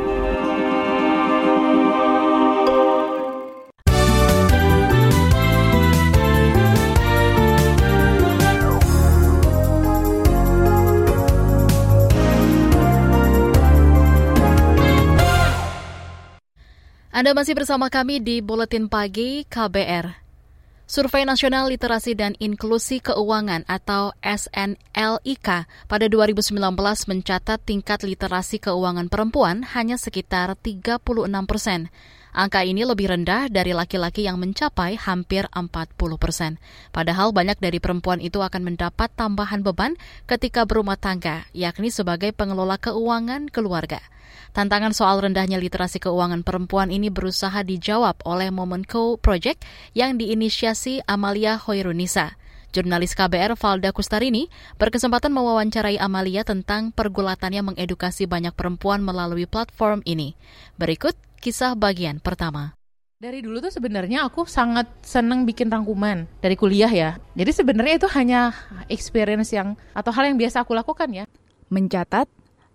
Anda 17.15 17.31
masih 17.31 17.55
bersama 17.55 17.87
kami 17.95 18.19
di 18.19 18.43
Buletin 18.43 18.91
Pagi 18.91 19.47
KBR. 19.47 20.24
Survei 20.95 21.27
Nasional 21.27 21.67
Literasi 21.75 22.15
dan 22.15 22.39
Inklusi 22.39 23.03
Keuangan 23.03 23.67
atau 23.67 24.15
SNLIK 24.23 25.67
pada 25.91 26.07
2019 26.07 26.55
mencatat 27.11 27.59
tingkat 27.67 28.07
literasi 28.07 28.63
keuangan 28.63 29.11
perempuan 29.11 29.67
hanya 29.75 29.99
sekitar 29.99 30.55
36 30.55 31.03
persen. 31.51 31.91
Angka 32.35 32.67
ini 32.67 32.83
lebih 32.83 33.15
rendah 33.15 33.47
dari 33.47 33.71
laki-laki 33.71 34.27
yang 34.27 34.43
mencapai 34.43 34.99
hampir 34.99 35.47
40 35.55 35.95
persen. 36.19 36.59
Padahal 36.91 37.31
banyak 37.31 37.63
dari 37.63 37.79
perempuan 37.79 38.19
itu 38.19 38.43
akan 38.43 38.75
mendapat 38.75 39.07
tambahan 39.15 39.63
beban 39.63 39.95
ketika 40.27 40.67
berumah 40.67 40.99
tangga, 40.99 41.47
yakni 41.55 41.95
sebagai 41.95 42.35
pengelola 42.35 42.75
keuangan 42.75 43.47
keluarga. 43.55 44.03
Tantangan 44.51 44.91
soal 44.91 45.23
rendahnya 45.23 45.63
literasi 45.63 46.03
keuangan 46.03 46.43
perempuan 46.43 46.91
ini 46.91 47.07
berusaha 47.07 47.63
dijawab 47.63 48.27
oleh 48.27 48.51
Moment 48.51 48.83
Co 48.83 49.15
Project 49.15 49.63
yang 49.95 50.19
diinisiasi 50.19 51.07
Amalia 51.07 51.55
Hoirunisa. 51.55 52.35
Jurnalis 52.75 53.15
KBR 53.15 53.55
Valda 53.55 53.95
Kustarini 53.95 54.51
berkesempatan 54.83 55.31
mewawancarai 55.31 56.03
Amalia 56.03 56.43
tentang 56.43 56.91
pergulatannya 56.91 57.71
mengedukasi 57.71 58.27
banyak 58.27 58.51
perempuan 58.59 58.99
melalui 59.07 59.47
platform 59.47 60.03
ini. 60.03 60.35
Berikut 60.75 61.15
kisah 61.45 61.77
bagian 61.77 62.25
pertama. 62.25 62.73
Dari 63.21 63.45
dulu 63.45 63.61
tuh 63.61 63.69
sebenarnya 63.69 64.25
aku 64.25 64.49
sangat 64.49 64.89
senang 65.05 65.45
bikin 65.45 65.69
rangkuman 65.69 66.25
dari 66.41 66.57
kuliah 66.57 66.89
ya. 66.89 67.21
Jadi 67.37 67.53
sebenarnya 67.53 68.01
itu 68.01 68.09
hanya 68.17 68.57
experience 68.89 69.53
yang 69.53 69.77
atau 69.93 70.09
hal 70.09 70.33
yang 70.33 70.41
biasa 70.41 70.65
aku 70.65 70.73
lakukan 70.73 71.13
ya. 71.13 71.29
Mencatat, 71.69 72.29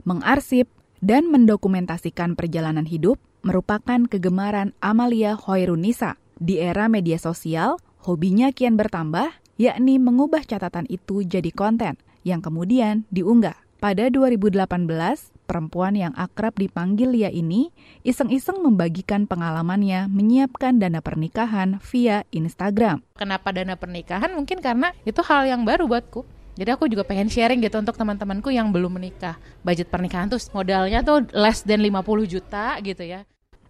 mengarsip, 0.06 0.70
dan 1.02 1.28
mendokumentasikan 1.34 2.38
perjalanan 2.38 2.86
hidup 2.86 3.18
merupakan 3.42 4.06
kegemaran 4.06 4.78
Amalia 4.84 5.34
Hoirunisa. 5.34 6.22
Di 6.40 6.62
era 6.62 6.88
media 6.88 7.20
sosial, 7.20 7.82
hobinya 8.06 8.54
kian 8.56 8.80
bertambah 8.80 9.34
yakni 9.60 10.00
mengubah 10.00 10.48
catatan 10.48 10.88
itu 10.88 11.26
jadi 11.28 11.52
konten 11.52 12.00
yang 12.24 12.40
kemudian 12.40 13.04
diunggah. 13.12 13.69
Pada 13.80 14.12
2018, 14.12 14.68
perempuan 15.48 15.96
yang 15.96 16.12
akrab 16.20 16.52
dipanggil 16.60 17.16
Lia 17.16 17.32
ini 17.32 17.72
iseng-iseng 18.04 18.60
membagikan 18.60 19.24
pengalamannya 19.24 20.12
menyiapkan 20.12 20.84
dana 20.84 21.00
pernikahan 21.00 21.80
via 21.88 22.28
Instagram. 22.36 23.00
Kenapa 23.16 23.56
dana 23.56 23.80
pernikahan? 23.80 24.36
Mungkin 24.36 24.60
karena 24.60 24.92
itu 25.08 25.24
hal 25.24 25.48
yang 25.48 25.64
baru 25.64 25.88
buatku. 25.88 26.28
Jadi 26.60 26.76
aku 26.76 26.92
juga 26.92 27.08
pengen 27.08 27.32
sharing 27.32 27.64
gitu 27.64 27.80
untuk 27.80 27.96
teman-temanku 27.96 28.52
yang 28.52 28.68
belum 28.76 29.00
menikah. 29.00 29.40
Budget 29.64 29.88
pernikahan 29.88 30.28
tuh 30.28 30.44
modalnya 30.52 31.00
tuh 31.00 31.24
less 31.32 31.64
than 31.64 31.80
50 31.80 32.04
juta 32.28 32.76
gitu 32.84 33.08
ya. 33.08 33.24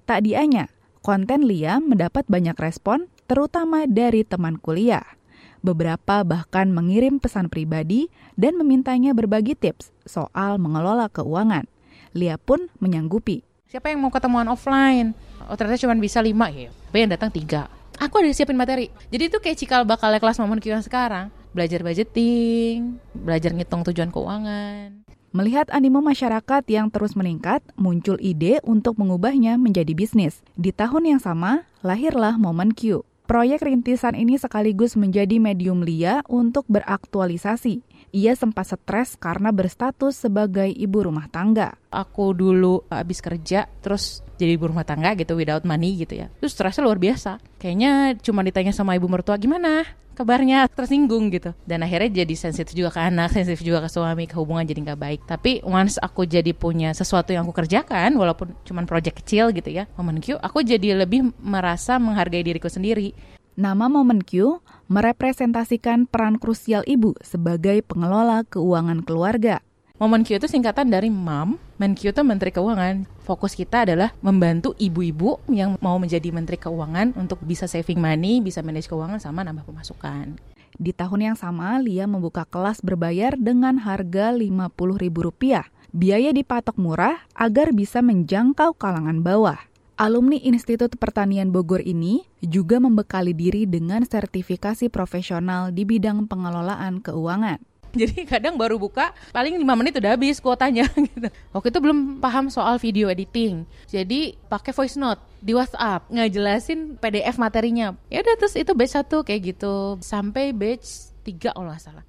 Tak 0.09 0.25
dianya, 0.25 0.73
konten 1.05 1.45
Lia 1.45 1.77
mendapat 1.77 2.25
banyak 2.25 2.57
respon 2.57 3.13
terutama 3.29 3.85
dari 3.85 4.25
teman 4.25 4.57
kuliah. 4.57 5.18
Beberapa 5.59 6.23
bahkan 6.23 6.71
mengirim 6.71 7.19
pesan 7.19 7.51
pribadi 7.51 8.07
dan 8.39 8.55
memintanya 8.55 9.11
berbagi 9.11 9.59
tips 9.59 9.91
soal 10.07 10.55
mengelola 10.55 11.11
keuangan. 11.11 11.67
Lia 12.15 12.39
pun 12.39 12.71
menyanggupi. 12.79 13.43
Siapa 13.69 13.91
yang 13.91 14.01
mau 14.01 14.09
ketemuan 14.09 14.47
offline? 14.47 15.13
Oh 15.45 15.53
ternyata 15.59 15.83
cuma 15.83 15.93
bisa 15.99 16.23
lima 16.23 16.49
ya. 16.49 16.71
Tapi 16.89 16.97
yang 17.05 17.11
datang 17.11 17.29
tiga. 17.29 17.69
Aku 17.99 18.23
ada 18.23 18.31
siapin 18.31 18.55
materi. 18.55 18.87
Jadi 19.11 19.23
itu 19.27 19.37
kayak 19.43 19.57
cikal 19.59 19.81
bakalnya 19.83 20.23
kelas 20.23 20.39
momen 20.39 20.63
yang 20.63 20.79
sekarang. 20.79 21.27
Belajar 21.51 21.83
budgeting, 21.83 22.95
belajar 23.11 23.51
ngitung 23.51 23.83
tujuan 23.91 24.09
keuangan. 24.15 25.03
Melihat 25.29 25.69
animo 25.69 26.01
masyarakat 26.01 26.63
yang 26.71 26.89
terus 26.89 27.13
meningkat, 27.13 27.61
muncul 27.77 28.17
ide 28.17 28.57
untuk 28.65 28.97
mengubahnya 28.97 29.61
menjadi 29.61 29.93
bisnis. 29.93 30.41
Di 30.57 30.73
tahun 30.73 31.05
yang 31.05 31.21
sama, 31.21 31.69
lahirlah 31.85 32.39
Momen 32.39 32.73
Q. 32.73 33.05
Proyek 33.29 33.61
rintisan 33.61 34.17
ini 34.17 34.41
sekaligus 34.41 34.97
menjadi 34.97 35.37
medium 35.37 35.85
Lia 35.85 36.25
untuk 36.25 36.65
beraktualisasi. 36.65 37.85
Ia 38.09 38.33
sempat 38.33 38.73
stres 38.73 39.13
karena 39.17 39.53
berstatus 39.53 40.17
sebagai 40.17 40.65
ibu 40.65 41.05
rumah 41.05 41.29
tangga. 41.29 41.77
Aku 41.93 42.33
dulu 42.33 42.81
habis 42.89 43.21
kerja, 43.21 43.69
terus 43.85 44.25
jadi 44.41 44.57
ibu 44.57 44.69
rumah 44.69 44.85
tangga 44.85 45.13
gitu, 45.13 45.37
without 45.37 45.61
money 45.61 45.93
gitu 46.01 46.25
ya. 46.25 46.27
Terus 46.41 46.57
stresnya 46.57 46.85
luar 46.85 46.97
biasa. 46.97 47.37
Kayaknya 47.61 48.17
cuma 48.21 48.41
ditanya 48.41 48.73
sama 48.73 48.97
ibu 48.97 49.05
mertua 49.05 49.37
gimana, 49.37 49.85
kabarnya 50.19 50.67
tersinggung 50.67 51.31
gitu 51.31 51.55
dan 51.63 51.79
akhirnya 51.79 52.27
jadi 52.27 52.35
sensitif 52.35 52.75
juga 52.75 52.91
ke 52.91 52.99
anak 53.07 53.31
sensitif 53.31 53.63
juga 53.63 53.79
ke 53.79 53.87
suami 53.87 54.27
ke 54.27 54.35
hubungan 54.35 54.67
jadi 54.67 54.91
nggak 54.91 54.99
baik 54.99 55.21
tapi 55.23 55.63
once 55.63 55.95
aku 55.95 56.27
jadi 56.27 56.51
punya 56.51 56.91
sesuatu 56.91 57.31
yang 57.31 57.47
aku 57.47 57.55
kerjakan 57.55 58.19
walaupun 58.19 58.51
cuma 58.67 58.83
project 58.83 59.23
kecil 59.23 59.55
gitu 59.55 59.71
ya 59.71 59.87
momen 59.95 60.19
aku 60.19 60.59
jadi 60.59 61.07
lebih 61.07 61.31
merasa 61.39 61.95
menghargai 61.95 62.43
diriku 62.43 62.67
sendiri 62.67 63.15
Nama 63.59 63.91
Momen 63.91 64.23
Q 64.23 64.63
merepresentasikan 64.87 66.07
peran 66.07 66.39
krusial 66.39 66.79
ibu 66.87 67.11
sebagai 67.19 67.83
pengelola 67.83 68.47
keuangan 68.47 69.03
keluarga. 69.03 69.59
Momen 69.99 70.23
Q 70.23 70.39
itu 70.39 70.47
singkatan 70.47 70.87
dari 70.87 71.11
MAM, 71.11 71.59
Q 71.75 72.15
itu 72.15 72.23
Menteri 72.23 72.55
Keuangan. 72.55 73.03
Fokus 73.19 73.59
kita 73.59 73.83
adalah 73.83 74.15
membantu 74.23 74.79
ibu-ibu 74.79 75.43
yang 75.51 75.75
mau 75.83 75.99
menjadi 75.99 76.31
Menteri 76.31 76.55
Keuangan 76.55 77.19
untuk 77.19 77.43
bisa 77.43 77.67
saving 77.67 77.99
money, 77.99 78.39
bisa 78.39 78.63
manage 78.63 78.87
keuangan 78.87 79.19
sama 79.19 79.43
nambah 79.43 79.67
pemasukan. 79.67 80.39
Di 80.79 80.95
tahun 80.95 81.35
yang 81.35 81.35
sama, 81.35 81.83
Lia 81.83 82.07
membuka 82.07 82.47
kelas 82.47 82.79
berbayar 82.79 83.35
dengan 83.35 83.75
harga 83.83 84.31
Rp50.000. 84.39 85.67
Biaya 85.91 86.31
dipatok 86.31 86.79
murah 86.79 87.27
agar 87.35 87.75
bisa 87.75 87.99
menjangkau 87.99 88.71
kalangan 88.79 89.19
bawah. 89.19 89.59
Alumni 89.99 90.39
Institut 90.39 90.95
Pertanian 90.95 91.51
Bogor 91.51 91.83
ini 91.83 92.23
juga 92.39 92.79
membekali 92.79 93.35
diri 93.35 93.67
dengan 93.67 94.07
sertifikasi 94.07 94.87
profesional 94.87 95.75
di 95.75 95.83
bidang 95.83 96.23
pengelolaan 96.23 97.03
keuangan. 97.03 97.59
Jadi 97.99 98.23
kadang 98.23 98.55
baru 98.55 98.79
buka 98.79 99.11
paling 99.35 99.59
5 99.59 99.67
menit 99.75 99.99
udah 99.99 100.15
habis 100.15 100.39
kuotanya 100.39 100.87
gitu. 101.11 101.27
Waktu 101.51 101.67
itu 101.75 101.79
belum 101.83 102.23
paham 102.23 102.47
soal 102.47 102.79
video 102.79 103.11
editing. 103.11 103.67
Jadi 103.91 104.39
pakai 104.47 104.71
voice 104.71 104.95
note 104.95 105.19
di 105.43 105.51
WhatsApp 105.51 106.07
ngejelasin 106.07 106.95
PDF 106.95 107.35
materinya. 107.35 107.91
Ya 108.07 108.23
udah 108.23 108.39
terus 108.39 108.55
itu 108.55 108.71
batch 108.71 108.95
1 109.03 109.27
kayak 109.27 109.41
gitu 109.51 109.99
sampai 109.99 110.55
batch 110.55 111.11
3 111.27 111.51
kalau 111.51 111.75
nggak 111.75 111.83
salah. 111.83 112.07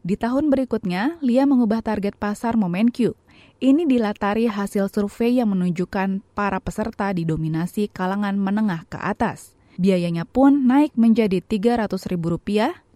Di 0.00 0.16
tahun 0.16 0.52
berikutnya, 0.52 1.20
Lia 1.24 1.48
mengubah 1.48 1.80
target 1.80 2.16
pasar 2.16 2.56
MomenQ. 2.56 3.16
Ini 3.60 3.84
dilatari 3.84 4.48
hasil 4.48 4.88
survei 4.88 5.36
yang 5.36 5.52
menunjukkan 5.52 6.24
para 6.32 6.56
peserta 6.64 7.12
didominasi 7.12 7.92
kalangan 7.92 8.32
menengah 8.40 8.88
ke 8.88 8.96
atas. 8.96 9.52
Biayanya 9.76 10.24
pun 10.24 10.64
naik 10.64 10.96
menjadi 10.96 11.44
Rp300.000 11.44 12.16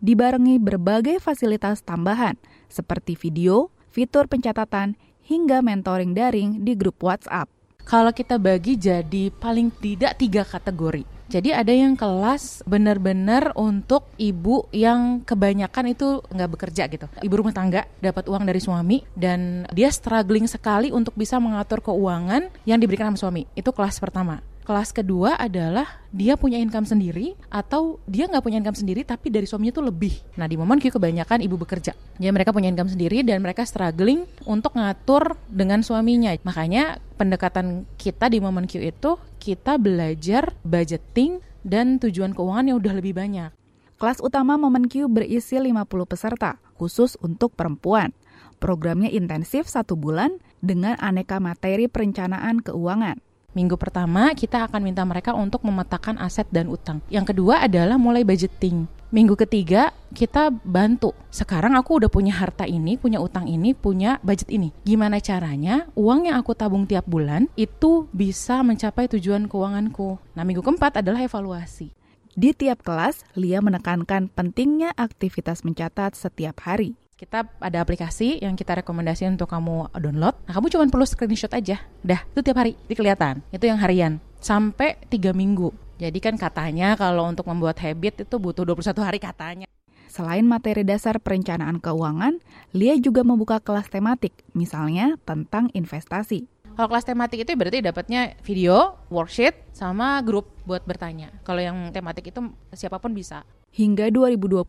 dibarengi 0.00 0.57
berbagai 0.57 1.20
fasilitas 1.20 1.85
tambahan 1.85 2.40
seperti 2.72 3.12
video, 3.12 3.68
fitur 3.92 4.24
pencatatan, 4.24 4.96
hingga 5.29 5.61
mentoring 5.61 6.16
daring 6.16 6.64
di 6.64 6.72
grup 6.72 6.96
WhatsApp. 7.05 7.53
Kalau 7.85 8.16
kita 8.16 8.40
bagi 8.40 8.81
jadi 8.81 9.29
paling 9.37 9.68
tidak 9.85 10.16
tiga 10.16 10.48
kategori. 10.48 11.23
Jadi 11.28 11.56
ada 11.56 11.72
yang 11.72 11.96
kelas 11.96 12.64
benar-benar 12.68 13.56
untuk 13.56 14.08
ibu 14.20 14.68
yang 14.70 15.24
kebanyakan 15.24 15.96
itu 15.96 16.20
nggak 16.28 16.50
bekerja 16.52 16.84
gitu. 16.92 17.06
Ibu 17.24 17.34
rumah 17.40 17.54
tangga 17.56 17.88
dapat 17.98 18.28
uang 18.28 18.44
dari 18.44 18.60
suami 18.60 19.00
dan 19.16 19.64
dia 19.72 19.88
struggling 19.88 20.44
sekali 20.44 20.92
untuk 20.92 21.16
bisa 21.16 21.40
mengatur 21.40 21.80
keuangan 21.80 22.52
yang 22.68 22.76
diberikan 22.76 23.12
sama 23.12 23.18
suami. 23.28 23.42
Itu 23.56 23.72
kelas 23.72 23.96
pertama. 24.00 24.44
Kelas 24.64 24.96
kedua 24.96 25.37
adalah 25.37 26.00
dia 26.08 26.40
punya 26.40 26.56
income 26.56 26.88
sendiri 26.88 27.37
atau 27.52 28.00
dia 28.08 28.24
nggak 28.24 28.40
punya 28.40 28.64
income 28.64 28.80
sendiri 28.80 29.04
tapi 29.04 29.28
dari 29.28 29.44
suaminya 29.44 29.76
tuh 29.76 29.92
lebih. 29.92 30.40
Nah 30.40 30.48
di 30.48 30.56
momen 30.56 30.80
Q 30.80 30.88
kebanyakan 30.88 31.44
ibu 31.44 31.60
bekerja. 31.60 31.92
Jadi 31.92 32.32
mereka 32.32 32.48
punya 32.48 32.72
income 32.72 32.88
sendiri 32.88 33.20
dan 33.20 33.44
mereka 33.44 33.68
struggling 33.68 34.24
untuk 34.48 34.72
ngatur 34.72 35.37
dengan 35.52 35.84
suaminya. 35.84 36.32
Makanya 36.48 36.96
pendekatan 37.20 37.84
kita 38.00 38.32
di 38.32 38.40
momen 38.40 38.64
Q 38.64 38.80
itu 38.88 39.20
kita 39.44 39.76
belajar 39.76 40.57
budgeting 40.64 41.44
dan 41.61 42.00
tujuan 42.00 42.33
keuangan 42.33 42.72
yang 42.72 42.80
udah 42.80 42.96
lebih 42.96 43.12
banyak. 43.12 43.52
Kelas 44.00 44.24
utama 44.24 44.57
Momen 44.57 44.88
Q 44.88 45.04
berisi 45.12 45.61
50 45.61 45.85
peserta, 46.09 46.57
khusus 46.80 47.20
untuk 47.20 47.52
perempuan. 47.52 48.16
Programnya 48.57 49.12
intensif 49.12 49.68
satu 49.68 50.00
bulan 50.00 50.40
dengan 50.64 50.96
aneka 50.96 51.37
materi 51.44 51.92
perencanaan 51.92 52.64
keuangan. 52.64 53.20
Minggu 53.52 53.76
pertama 53.76 54.33
kita 54.33 54.64
akan 54.64 54.80
minta 54.80 55.04
mereka 55.04 55.37
untuk 55.37 55.61
memetakan 55.62 56.16
aset 56.24 56.48
dan 56.48 56.72
utang. 56.72 57.04
Yang 57.12 57.37
kedua 57.37 57.68
adalah 57.68 58.00
mulai 58.00 58.24
budgeting. 58.24 58.88
Minggu 59.14 59.38
ketiga 59.38 59.94
kita 60.11 60.50
bantu. 60.50 61.14
Sekarang 61.31 61.79
aku 61.79 62.03
udah 62.03 62.11
punya 62.11 62.35
harta 62.35 62.66
ini, 62.66 62.98
punya 62.98 63.22
utang 63.22 63.46
ini, 63.46 63.70
punya 63.70 64.18
budget 64.27 64.50
ini. 64.50 64.74
Gimana 64.83 65.22
caranya 65.22 65.87
uang 65.94 66.27
yang 66.27 66.42
aku 66.42 66.50
tabung 66.59 66.83
tiap 66.83 67.07
bulan 67.07 67.46
itu 67.55 68.11
bisa 68.11 68.66
mencapai 68.66 69.07
tujuan 69.07 69.46
keuanganku. 69.46 70.18
Nah 70.35 70.42
minggu 70.42 70.66
keempat 70.66 70.98
adalah 70.98 71.22
evaluasi. 71.22 71.94
Di 72.35 72.59
tiap 72.59 72.83
kelas, 72.83 73.22
Lia 73.38 73.62
menekankan 73.62 74.35
pentingnya 74.35 74.90
aktivitas 74.98 75.62
mencatat 75.62 76.18
setiap 76.18 76.66
hari. 76.66 76.98
Kita 77.14 77.46
ada 77.62 77.79
aplikasi 77.87 78.42
yang 78.42 78.59
kita 78.59 78.83
rekomendasi 78.83 79.31
untuk 79.31 79.46
kamu 79.46 79.94
download. 79.94 80.35
Nah, 80.50 80.59
kamu 80.59 80.66
cuma 80.74 80.90
perlu 80.90 81.07
screenshot 81.07 81.55
aja. 81.55 81.79
Dah, 82.03 82.27
itu 82.35 82.42
tiap 82.42 82.59
hari, 82.59 82.74
di 82.90 82.98
kelihatan. 82.98 83.46
Itu 83.55 83.70
yang 83.70 83.79
harian. 83.79 84.18
Sampai 84.42 84.98
3 85.07 85.31
minggu. 85.31 85.84
Jadi 85.94 86.18
kan 86.18 86.35
katanya 86.35 86.98
kalau 86.98 87.30
untuk 87.30 87.46
membuat 87.46 87.78
habit 87.78 88.26
itu 88.26 88.37
butuh 88.42 88.66
21 88.66 88.98
hari 88.98 89.22
katanya. 89.22 89.66
Selain 90.11 90.46
materi 90.46 90.87
dasar 90.87 91.18
perencanaan 91.18 91.83
keuangan, 91.83 92.38
Lia 92.70 92.94
juga 92.98 93.26
membuka 93.26 93.59
kelas 93.59 93.90
tematik, 93.90 94.30
misalnya 94.54 95.18
tentang 95.26 95.70
investasi. 95.74 96.46
Kalau 96.74 96.90
kelas 96.90 97.07
tematik 97.07 97.46
itu 97.46 97.54
berarti 97.54 97.78
dapatnya 97.83 98.35
video, 98.42 98.98
worksheet, 99.11 99.54
sama 99.70 100.18
grup 100.22 100.50
buat 100.66 100.83
bertanya. 100.83 101.30
Kalau 101.46 101.62
yang 101.62 101.90
tematik 101.94 102.30
itu 102.30 102.42
siapa 102.74 102.98
pun 102.98 103.14
bisa. 103.14 103.46
Hingga 103.74 104.11
2022 104.11 104.66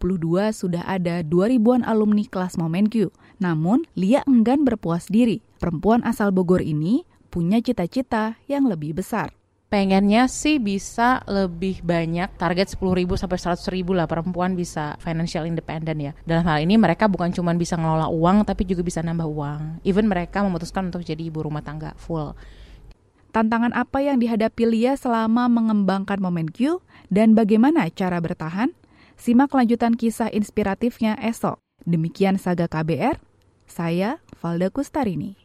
sudah 0.50 0.82
ada 0.86 1.22
2000-an 1.22 1.86
alumni 1.86 2.26
kelas 2.26 2.58
Momenq. 2.58 3.14
Namun, 3.42 3.86
Lia 3.98 4.26
enggan 4.26 4.66
berpuas 4.66 5.10
diri. 5.10 5.42
Perempuan 5.62 6.02
asal 6.06 6.30
Bogor 6.34 6.62
ini 6.62 7.06
punya 7.30 7.62
cita-cita 7.62 8.38
yang 8.50 8.66
lebih 8.70 8.98
besar 8.98 9.34
pengennya 9.76 10.32
sih 10.32 10.56
bisa 10.56 11.20
lebih 11.28 11.84
banyak 11.84 12.40
target 12.40 12.80
10 12.80 12.96
ribu 12.96 13.20
sampai 13.20 13.36
100 13.36 13.60
ribu 13.76 13.92
lah 13.92 14.08
perempuan 14.08 14.56
bisa 14.56 14.96
financial 15.04 15.44
independent 15.44 16.00
ya 16.00 16.12
dalam 16.24 16.48
hal 16.48 16.64
ini 16.64 16.80
mereka 16.80 17.12
bukan 17.12 17.36
cuma 17.36 17.52
bisa 17.52 17.76
ngelola 17.76 18.08
uang 18.08 18.48
tapi 18.48 18.64
juga 18.64 18.88
bisa 18.88 19.04
nambah 19.04 19.28
uang 19.28 19.84
even 19.84 20.08
mereka 20.08 20.40
memutuskan 20.48 20.88
untuk 20.88 21.04
jadi 21.04 21.28
ibu 21.28 21.44
rumah 21.44 21.60
tangga 21.60 21.92
full 22.00 22.32
Tantangan 23.36 23.76
apa 23.76 24.00
yang 24.00 24.16
dihadapi 24.16 24.64
Lia 24.64 24.96
selama 24.96 25.52
mengembangkan 25.52 26.24
Momen 26.24 26.48
Q 26.48 26.80
dan 27.12 27.36
bagaimana 27.36 27.92
cara 27.92 28.24
bertahan? 28.24 28.72
Simak 29.20 29.52
lanjutan 29.52 30.00
kisah 30.00 30.32
inspiratifnya 30.32 31.20
esok. 31.20 31.60
Demikian 31.84 32.40
Saga 32.40 32.72
KBR, 32.72 33.20
saya 33.68 34.24
Valda 34.40 34.72
Kustarini. 34.72 35.45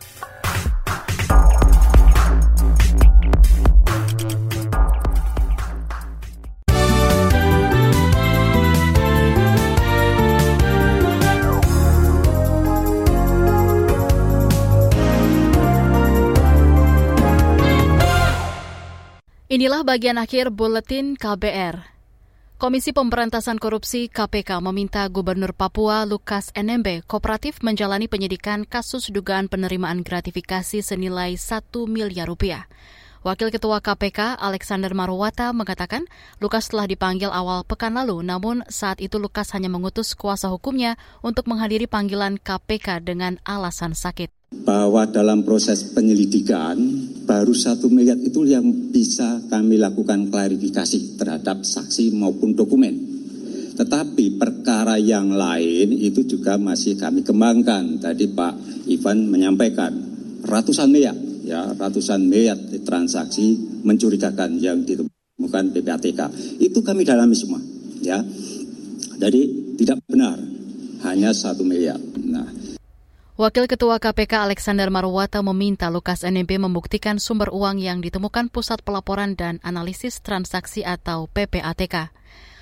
Inilah 19.61 19.85
bagian 19.85 20.17
akhir 20.17 20.49
buletin 20.49 21.13
KBR. 21.13 21.85
Komisi 22.57 22.97
Pemberantasan 22.97 23.61
Korupsi 23.61 24.09
KPK 24.09 24.57
meminta 24.57 25.05
Gubernur 25.05 25.53
Papua 25.53 26.01
Lukas 26.01 26.49
NMB 26.57 27.05
kooperatif 27.05 27.61
menjalani 27.61 28.09
penyidikan 28.09 28.65
kasus 28.65 29.13
dugaan 29.13 29.53
penerimaan 29.53 30.01
gratifikasi 30.01 30.81
senilai 30.81 31.37
1 31.37 31.61
miliar 31.85 32.25
rupiah. 32.25 32.65
Wakil 33.21 33.53
Ketua 33.53 33.85
KPK 33.85 34.41
Alexander 34.41 34.97
Marwata 34.97 35.53
mengatakan 35.53 36.09
Lukas 36.41 36.73
telah 36.73 36.89
dipanggil 36.89 37.29
awal 37.29 37.61
pekan 37.61 37.93
lalu, 37.93 38.25
namun 38.25 38.65
saat 38.65 38.97
itu 38.97 39.21
Lukas 39.21 39.53
hanya 39.53 39.69
mengutus 39.69 40.17
kuasa 40.17 40.49
hukumnya 40.49 40.97
untuk 41.21 41.45
menghadiri 41.45 41.85
panggilan 41.85 42.41
KPK 42.41 43.05
dengan 43.05 43.37
alasan 43.45 43.93
sakit 43.93 44.40
bahwa 44.51 45.07
dalam 45.07 45.47
proses 45.47 45.81
penyelidikan 45.95 46.77
baru 47.23 47.55
satu 47.55 47.87
miliar 47.87 48.19
itu 48.19 48.43
yang 48.43 48.91
bisa 48.91 49.39
kami 49.47 49.79
lakukan 49.79 50.27
klarifikasi 50.27 51.15
terhadap 51.15 51.63
saksi 51.63 52.11
maupun 52.11 52.53
dokumen. 52.53 52.93
Tetapi 53.71 54.35
perkara 54.35 54.99
yang 54.99 55.31
lain 55.31 55.95
itu 55.95 56.27
juga 56.27 56.59
masih 56.59 56.99
kami 56.99 57.23
kembangkan. 57.23 57.97
Tadi 58.03 58.29
Pak 58.29 58.85
Ivan 58.91 59.31
menyampaikan 59.31 59.91
ratusan 60.43 60.91
miliar, 60.91 61.15
ya 61.47 61.71
ratusan 61.73 62.27
miliar 62.27 62.59
transaksi 62.83 63.57
mencurigakan 63.81 64.59
yang 64.59 64.83
ditemukan 64.83 65.71
PPATK. 65.73 66.21
Itu 66.61 66.83
kami 66.83 67.07
dalami 67.07 67.33
semua, 67.33 67.63
ya. 68.03 68.19
Jadi 69.17 69.41
tidak 69.79 70.03
benar 70.05 70.37
hanya 71.07 71.33
satu 71.33 71.65
miliar. 71.65 71.97
Nah, 72.21 72.60
Wakil 73.41 73.65
Ketua 73.65 73.97
KPK 73.97 74.45
Alexander 74.45 74.93
Marwata 74.93 75.41
meminta 75.41 75.89
Lukas 75.89 76.21
NMB 76.21 76.61
membuktikan 76.61 77.17
sumber 77.17 77.49
uang 77.49 77.81
yang 77.81 77.97
ditemukan 77.97 78.53
Pusat 78.53 78.85
Pelaporan 78.85 79.33
dan 79.33 79.57
Analisis 79.65 80.21
Transaksi 80.21 80.85
atau 80.85 81.25
PPATK. 81.25 82.13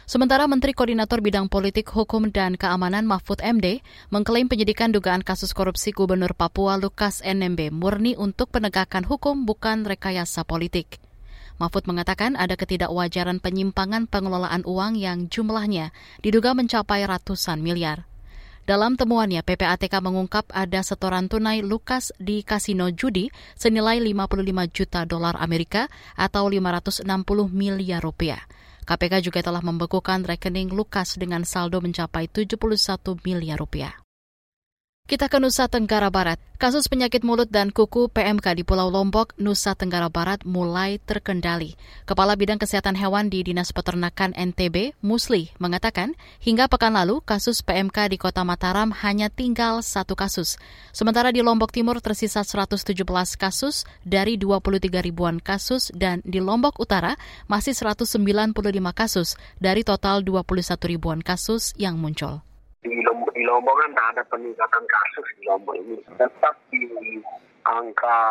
Sementara 0.07 0.47
Menteri 0.47 0.71
Koordinator 0.71 1.19
Bidang 1.19 1.51
Politik, 1.51 1.91
Hukum, 1.91 2.31
dan 2.31 2.55
Keamanan 2.55 3.03
Mahfud 3.03 3.43
MD 3.43 3.83
mengklaim 4.07 4.47
penyidikan 4.47 4.95
dugaan 4.95 5.19
kasus 5.19 5.51
korupsi 5.51 5.91
Gubernur 5.91 6.31
Papua 6.31 6.79
Lukas 6.79 7.19
NMB 7.27 7.75
murni 7.75 8.15
untuk 8.15 8.47
penegakan 8.47 9.03
hukum 9.03 9.43
bukan 9.43 9.83
rekayasa 9.83 10.47
politik. 10.47 11.03
Mahfud 11.59 11.91
mengatakan 11.91 12.39
ada 12.39 12.55
ketidakwajaran 12.55 13.43
penyimpangan 13.43 14.07
pengelolaan 14.07 14.63
uang 14.63 14.95
yang 14.95 15.27
jumlahnya 15.27 15.91
diduga 16.23 16.55
mencapai 16.55 17.03
ratusan 17.03 17.59
miliar. 17.59 18.08
Dalam 18.69 18.93
temuannya, 18.93 19.41
PPATK 19.41 19.97
mengungkap 19.97 20.53
ada 20.53 20.85
setoran 20.85 21.25
tunai 21.25 21.65
Lukas 21.65 22.13
di 22.21 22.45
kasino 22.45 22.93
judi 22.93 23.33
senilai 23.57 23.97
55 23.97 24.45
juta 24.69 25.09
dolar 25.09 25.33
Amerika 25.41 25.89
atau 26.13 26.45
560 26.45 27.01
miliar 27.49 28.05
rupiah. 28.05 28.45
KPK 28.85 29.25
juga 29.25 29.41
telah 29.41 29.65
membekukan 29.65 30.21
rekening 30.21 30.69
Lukas 30.69 31.17
dengan 31.17 31.49
saldo 31.49 31.81
mencapai 31.81 32.29
71 32.29 32.61
miliar 33.25 33.57
rupiah. 33.57 33.97
Kita 35.09 35.25
ke 35.25 35.41
Nusa 35.41 35.65
Tenggara 35.65 36.13
Barat. 36.13 36.37
Kasus 36.61 36.85
penyakit 36.85 37.25
mulut 37.25 37.49
dan 37.49 37.73
kuku 37.73 38.13
PMK 38.13 38.53
di 38.53 38.61
Pulau 38.61 38.93
Lombok, 38.93 39.33
Nusa 39.41 39.73
Tenggara 39.73 40.05
Barat 40.05 40.45
mulai 40.45 41.01
terkendali. 41.01 41.73
Kepala 42.05 42.37
Bidang 42.37 42.61
Kesehatan 42.61 42.93
Hewan 42.93 43.33
di 43.33 43.41
Dinas 43.41 43.73
Peternakan 43.73 44.37
NTB, 44.37 44.93
Musli, 45.01 45.49
mengatakan 45.57 46.13
hingga 46.37 46.69
pekan 46.69 46.93
lalu 46.93 47.25
kasus 47.25 47.65
PMK 47.65 48.13
di 48.13 48.21
Kota 48.21 48.45
Mataram 48.45 48.93
hanya 49.01 49.33
tinggal 49.33 49.81
satu 49.81 50.13
kasus. 50.13 50.61
Sementara 50.93 51.33
di 51.33 51.41
Lombok 51.41 51.73
Timur 51.73 51.97
tersisa 52.05 52.45
117 52.45 52.93
kasus 53.33 53.89
dari 54.05 54.37
23 54.37 54.93
ribuan 55.01 55.41
kasus 55.41 55.89
dan 55.97 56.21
di 56.21 56.37
Lombok 56.37 56.77
Utara 56.77 57.17
masih 57.49 57.73
195 57.73 58.13
kasus 58.93 59.41
dari 59.57 59.81
total 59.81 60.21
21 60.21 60.77
ribuan 60.85 61.25
kasus 61.25 61.73
yang 61.81 61.97
muncul 61.97 62.45
Lombok 63.49 63.75
kan 63.81 63.91
tak 63.97 64.07
ada 64.13 64.23
peningkatan 64.29 64.85
kasus 64.85 65.27
di 65.41 65.41
Lombok 65.49 65.75
ini. 65.81 65.97
Tetap 66.21 66.53
di 66.69 66.85
angka 67.65 68.21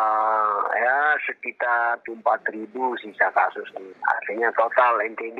ya 0.79 0.97
sekitar 1.27 1.99
4 2.07 2.23
ribu 2.55 2.95
sisa 3.03 3.27
kasus 3.35 3.67
ini. 3.75 3.91
Artinya 4.07 4.47
total 4.55 5.03
NTB. 5.03 5.39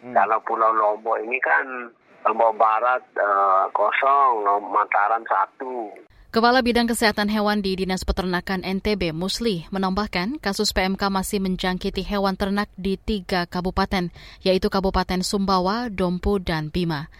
Hmm. 0.00 0.16
Kalau 0.16 0.40
Pulau 0.48 0.72
Lombok 0.72 1.20
ini 1.20 1.36
kan 1.44 1.92
Lombok 2.24 2.56
Barat 2.56 3.04
uh, 3.20 3.68
kosong, 3.76 4.48
Mataram 4.72 5.20
satu. 5.28 5.92
Kepala 6.30 6.62
Bidang 6.62 6.86
Kesehatan 6.86 7.26
Hewan 7.26 7.58
di 7.58 7.74
Dinas 7.74 8.06
Peternakan 8.06 8.62
NTB, 8.62 9.10
Musli, 9.10 9.66
menambahkan 9.74 10.38
kasus 10.38 10.70
PMK 10.70 11.10
masih 11.10 11.42
menjangkiti 11.42 12.06
hewan 12.06 12.38
ternak 12.38 12.70
di 12.78 12.94
tiga 12.94 13.50
kabupaten, 13.50 14.14
yaitu 14.46 14.70
Kabupaten 14.70 15.26
Sumbawa, 15.26 15.90
Dompu, 15.90 16.38
dan 16.38 16.70
Bima. 16.70 17.10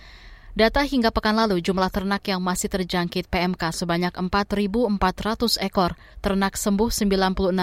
Data 0.51 0.83
hingga 0.83 1.15
pekan 1.15 1.39
lalu 1.39 1.63
jumlah 1.63 1.95
ternak 1.95 2.27
yang 2.27 2.43
masih 2.43 2.67
terjangkit 2.67 3.31
PMK 3.31 3.71
sebanyak 3.71 4.11
4.400 4.19 5.63
ekor, 5.63 5.95
ternak 6.19 6.59
sembuh 6.59 6.91
96.000 6.91 7.55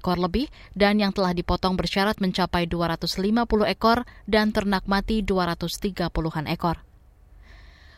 ekor 0.00 0.16
lebih, 0.16 0.48
dan 0.72 0.96
yang 0.96 1.12
telah 1.12 1.36
dipotong 1.36 1.76
bersyarat 1.76 2.16
mencapai 2.16 2.64
250 2.64 3.44
ekor 3.68 4.08
dan 4.24 4.56
ternak 4.56 4.88
mati 4.88 5.20
230-an 5.20 6.48
ekor. 6.48 6.80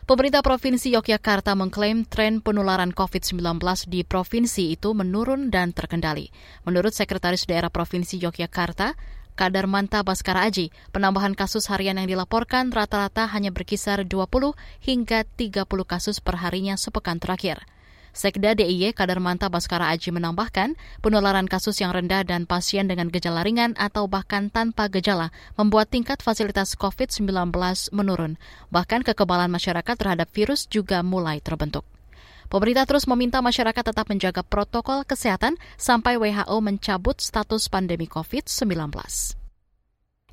Pemerintah 0.03 0.43
Provinsi 0.43 0.91
Yogyakarta 0.91 1.55
mengklaim 1.55 2.03
tren 2.03 2.43
penularan 2.43 2.91
COVID-19 2.91 3.39
di 3.87 4.03
provinsi 4.03 4.75
itu 4.75 4.91
menurun 4.91 5.47
dan 5.47 5.71
terkendali. 5.71 6.27
Menurut 6.67 6.91
Sekretaris 6.91 7.47
Daerah 7.47 7.71
Provinsi 7.71 8.19
Yogyakarta, 8.19 8.99
Kadar 9.33 9.65
Manta 9.65 10.05
Baskara 10.05 10.45
Aji, 10.45 10.69
penambahan 10.93 11.33
kasus 11.33 11.65
harian 11.73 11.97
yang 11.97 12.05
dilaporkan 12.05 12.69
rata-rata 12.69 13.25
hanya 13.33 13.49
berkisar 13.49 14.05
20 14.05 14.53
hingga 14.77 15.25
30 15.25 15.65
kasus 15.89 16.21
per 16.21 16.37
harinya 16.37 16.77
sepekan 16.77 17.17
terakhir. 17.17 17.65
Sekda 18.13 18.53
DIY 18.53 18.93
Manta 19.17 19.49
Baskara 19.49 19.89
Aji 19.89 20.13
menambahkan, 20.13 20.77
penularan 21.01 21.49
kasus 21.49 21.81
yang 21.81 21.97
rendah 21.97 22.21
dan 22.21 22.45
pasien 22.45 22.85
dengan 22.85 23.09
gejala 23.09 23.41
ringan 23.41 23.73
atau 23.73 24.05
bahkan 24.05 24.53
tanpa 24.53 24.85
gejala 24.85 25.33
membuat 25.57 25.89
tingkat 25.89 26.21
fasilitas 26.21 26.77
COVID-19 26.77 27.25
menurun. 27.89 28.37
Bahkan 28.69 29.01
kekebalan 29.01 29.49
masyarakat 29.49 29.97
terhadap 29.97 30.29
virus 30.29 30.69
juga 30.69 31.01
mulai 31.01 31.41
terbentuk. 31.41 31.89
Pemerintah 32.53 32.85
terus 32.85 33.09
meminta 33.09 33.41
masyarakat 33.41 33.81
tetap 33.81 34.05
menjaga 34.13 34.45
protokol 34.45 35.01
kesehatan 35.09 35.57
sampai 35.73 36.21
WHO 36.21 36.53
mencabut 36.61 37.17
status 37.17 37.65
pandemi 37.65 38.05
COVID-19. 38.05 38.93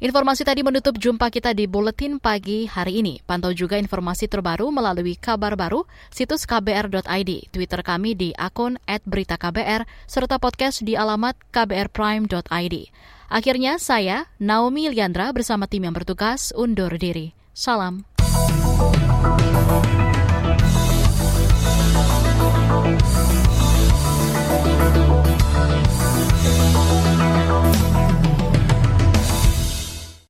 Informasi 0.05 0.45
tadi 0.45 0.61
menutup 0.61 1.01
jumpa 1.01 1.33
kita 1.33 1.57
di 1.57 1.65
Buletin 1.65 2.21
Pagi 2.21 2.69
hari 2.69 3.01
ini. 3.01 3.25
Pantau 3.25 3.57
juga 3.57 3.81
informasi 3.81 4.29
terbaru 4.29 4.69
melalui 4.69 5.17
kabar 5.17 5.57
baru, 5.57 5.89
situs 6.13 6.45
kbr.id, 6.45 7.31
Twitter 7.57 7.81
kami 7.81 8.13
di 8.13 8.37
akun 8.37 8.77
@beritaKBR, 8.85 9.89
serta 10.05 10.37
podcast 10.37 10.85
di 10.85 11.01
alamat 11.01 11.41
kbrprime.id. 11.49 12.75
Akhirnya 13.33 13.81
saya, 13.81 14.29
Naomi 14.37 14.93
Liandra 14.93 15.33
bersama 15.33 15.65
tim 15.65 15.89
yang 15.89 15.97
bertugas 15.97 16.53
undur 16.53 16.93
diri. 17.01 17.33
Salam. 17.57 18.10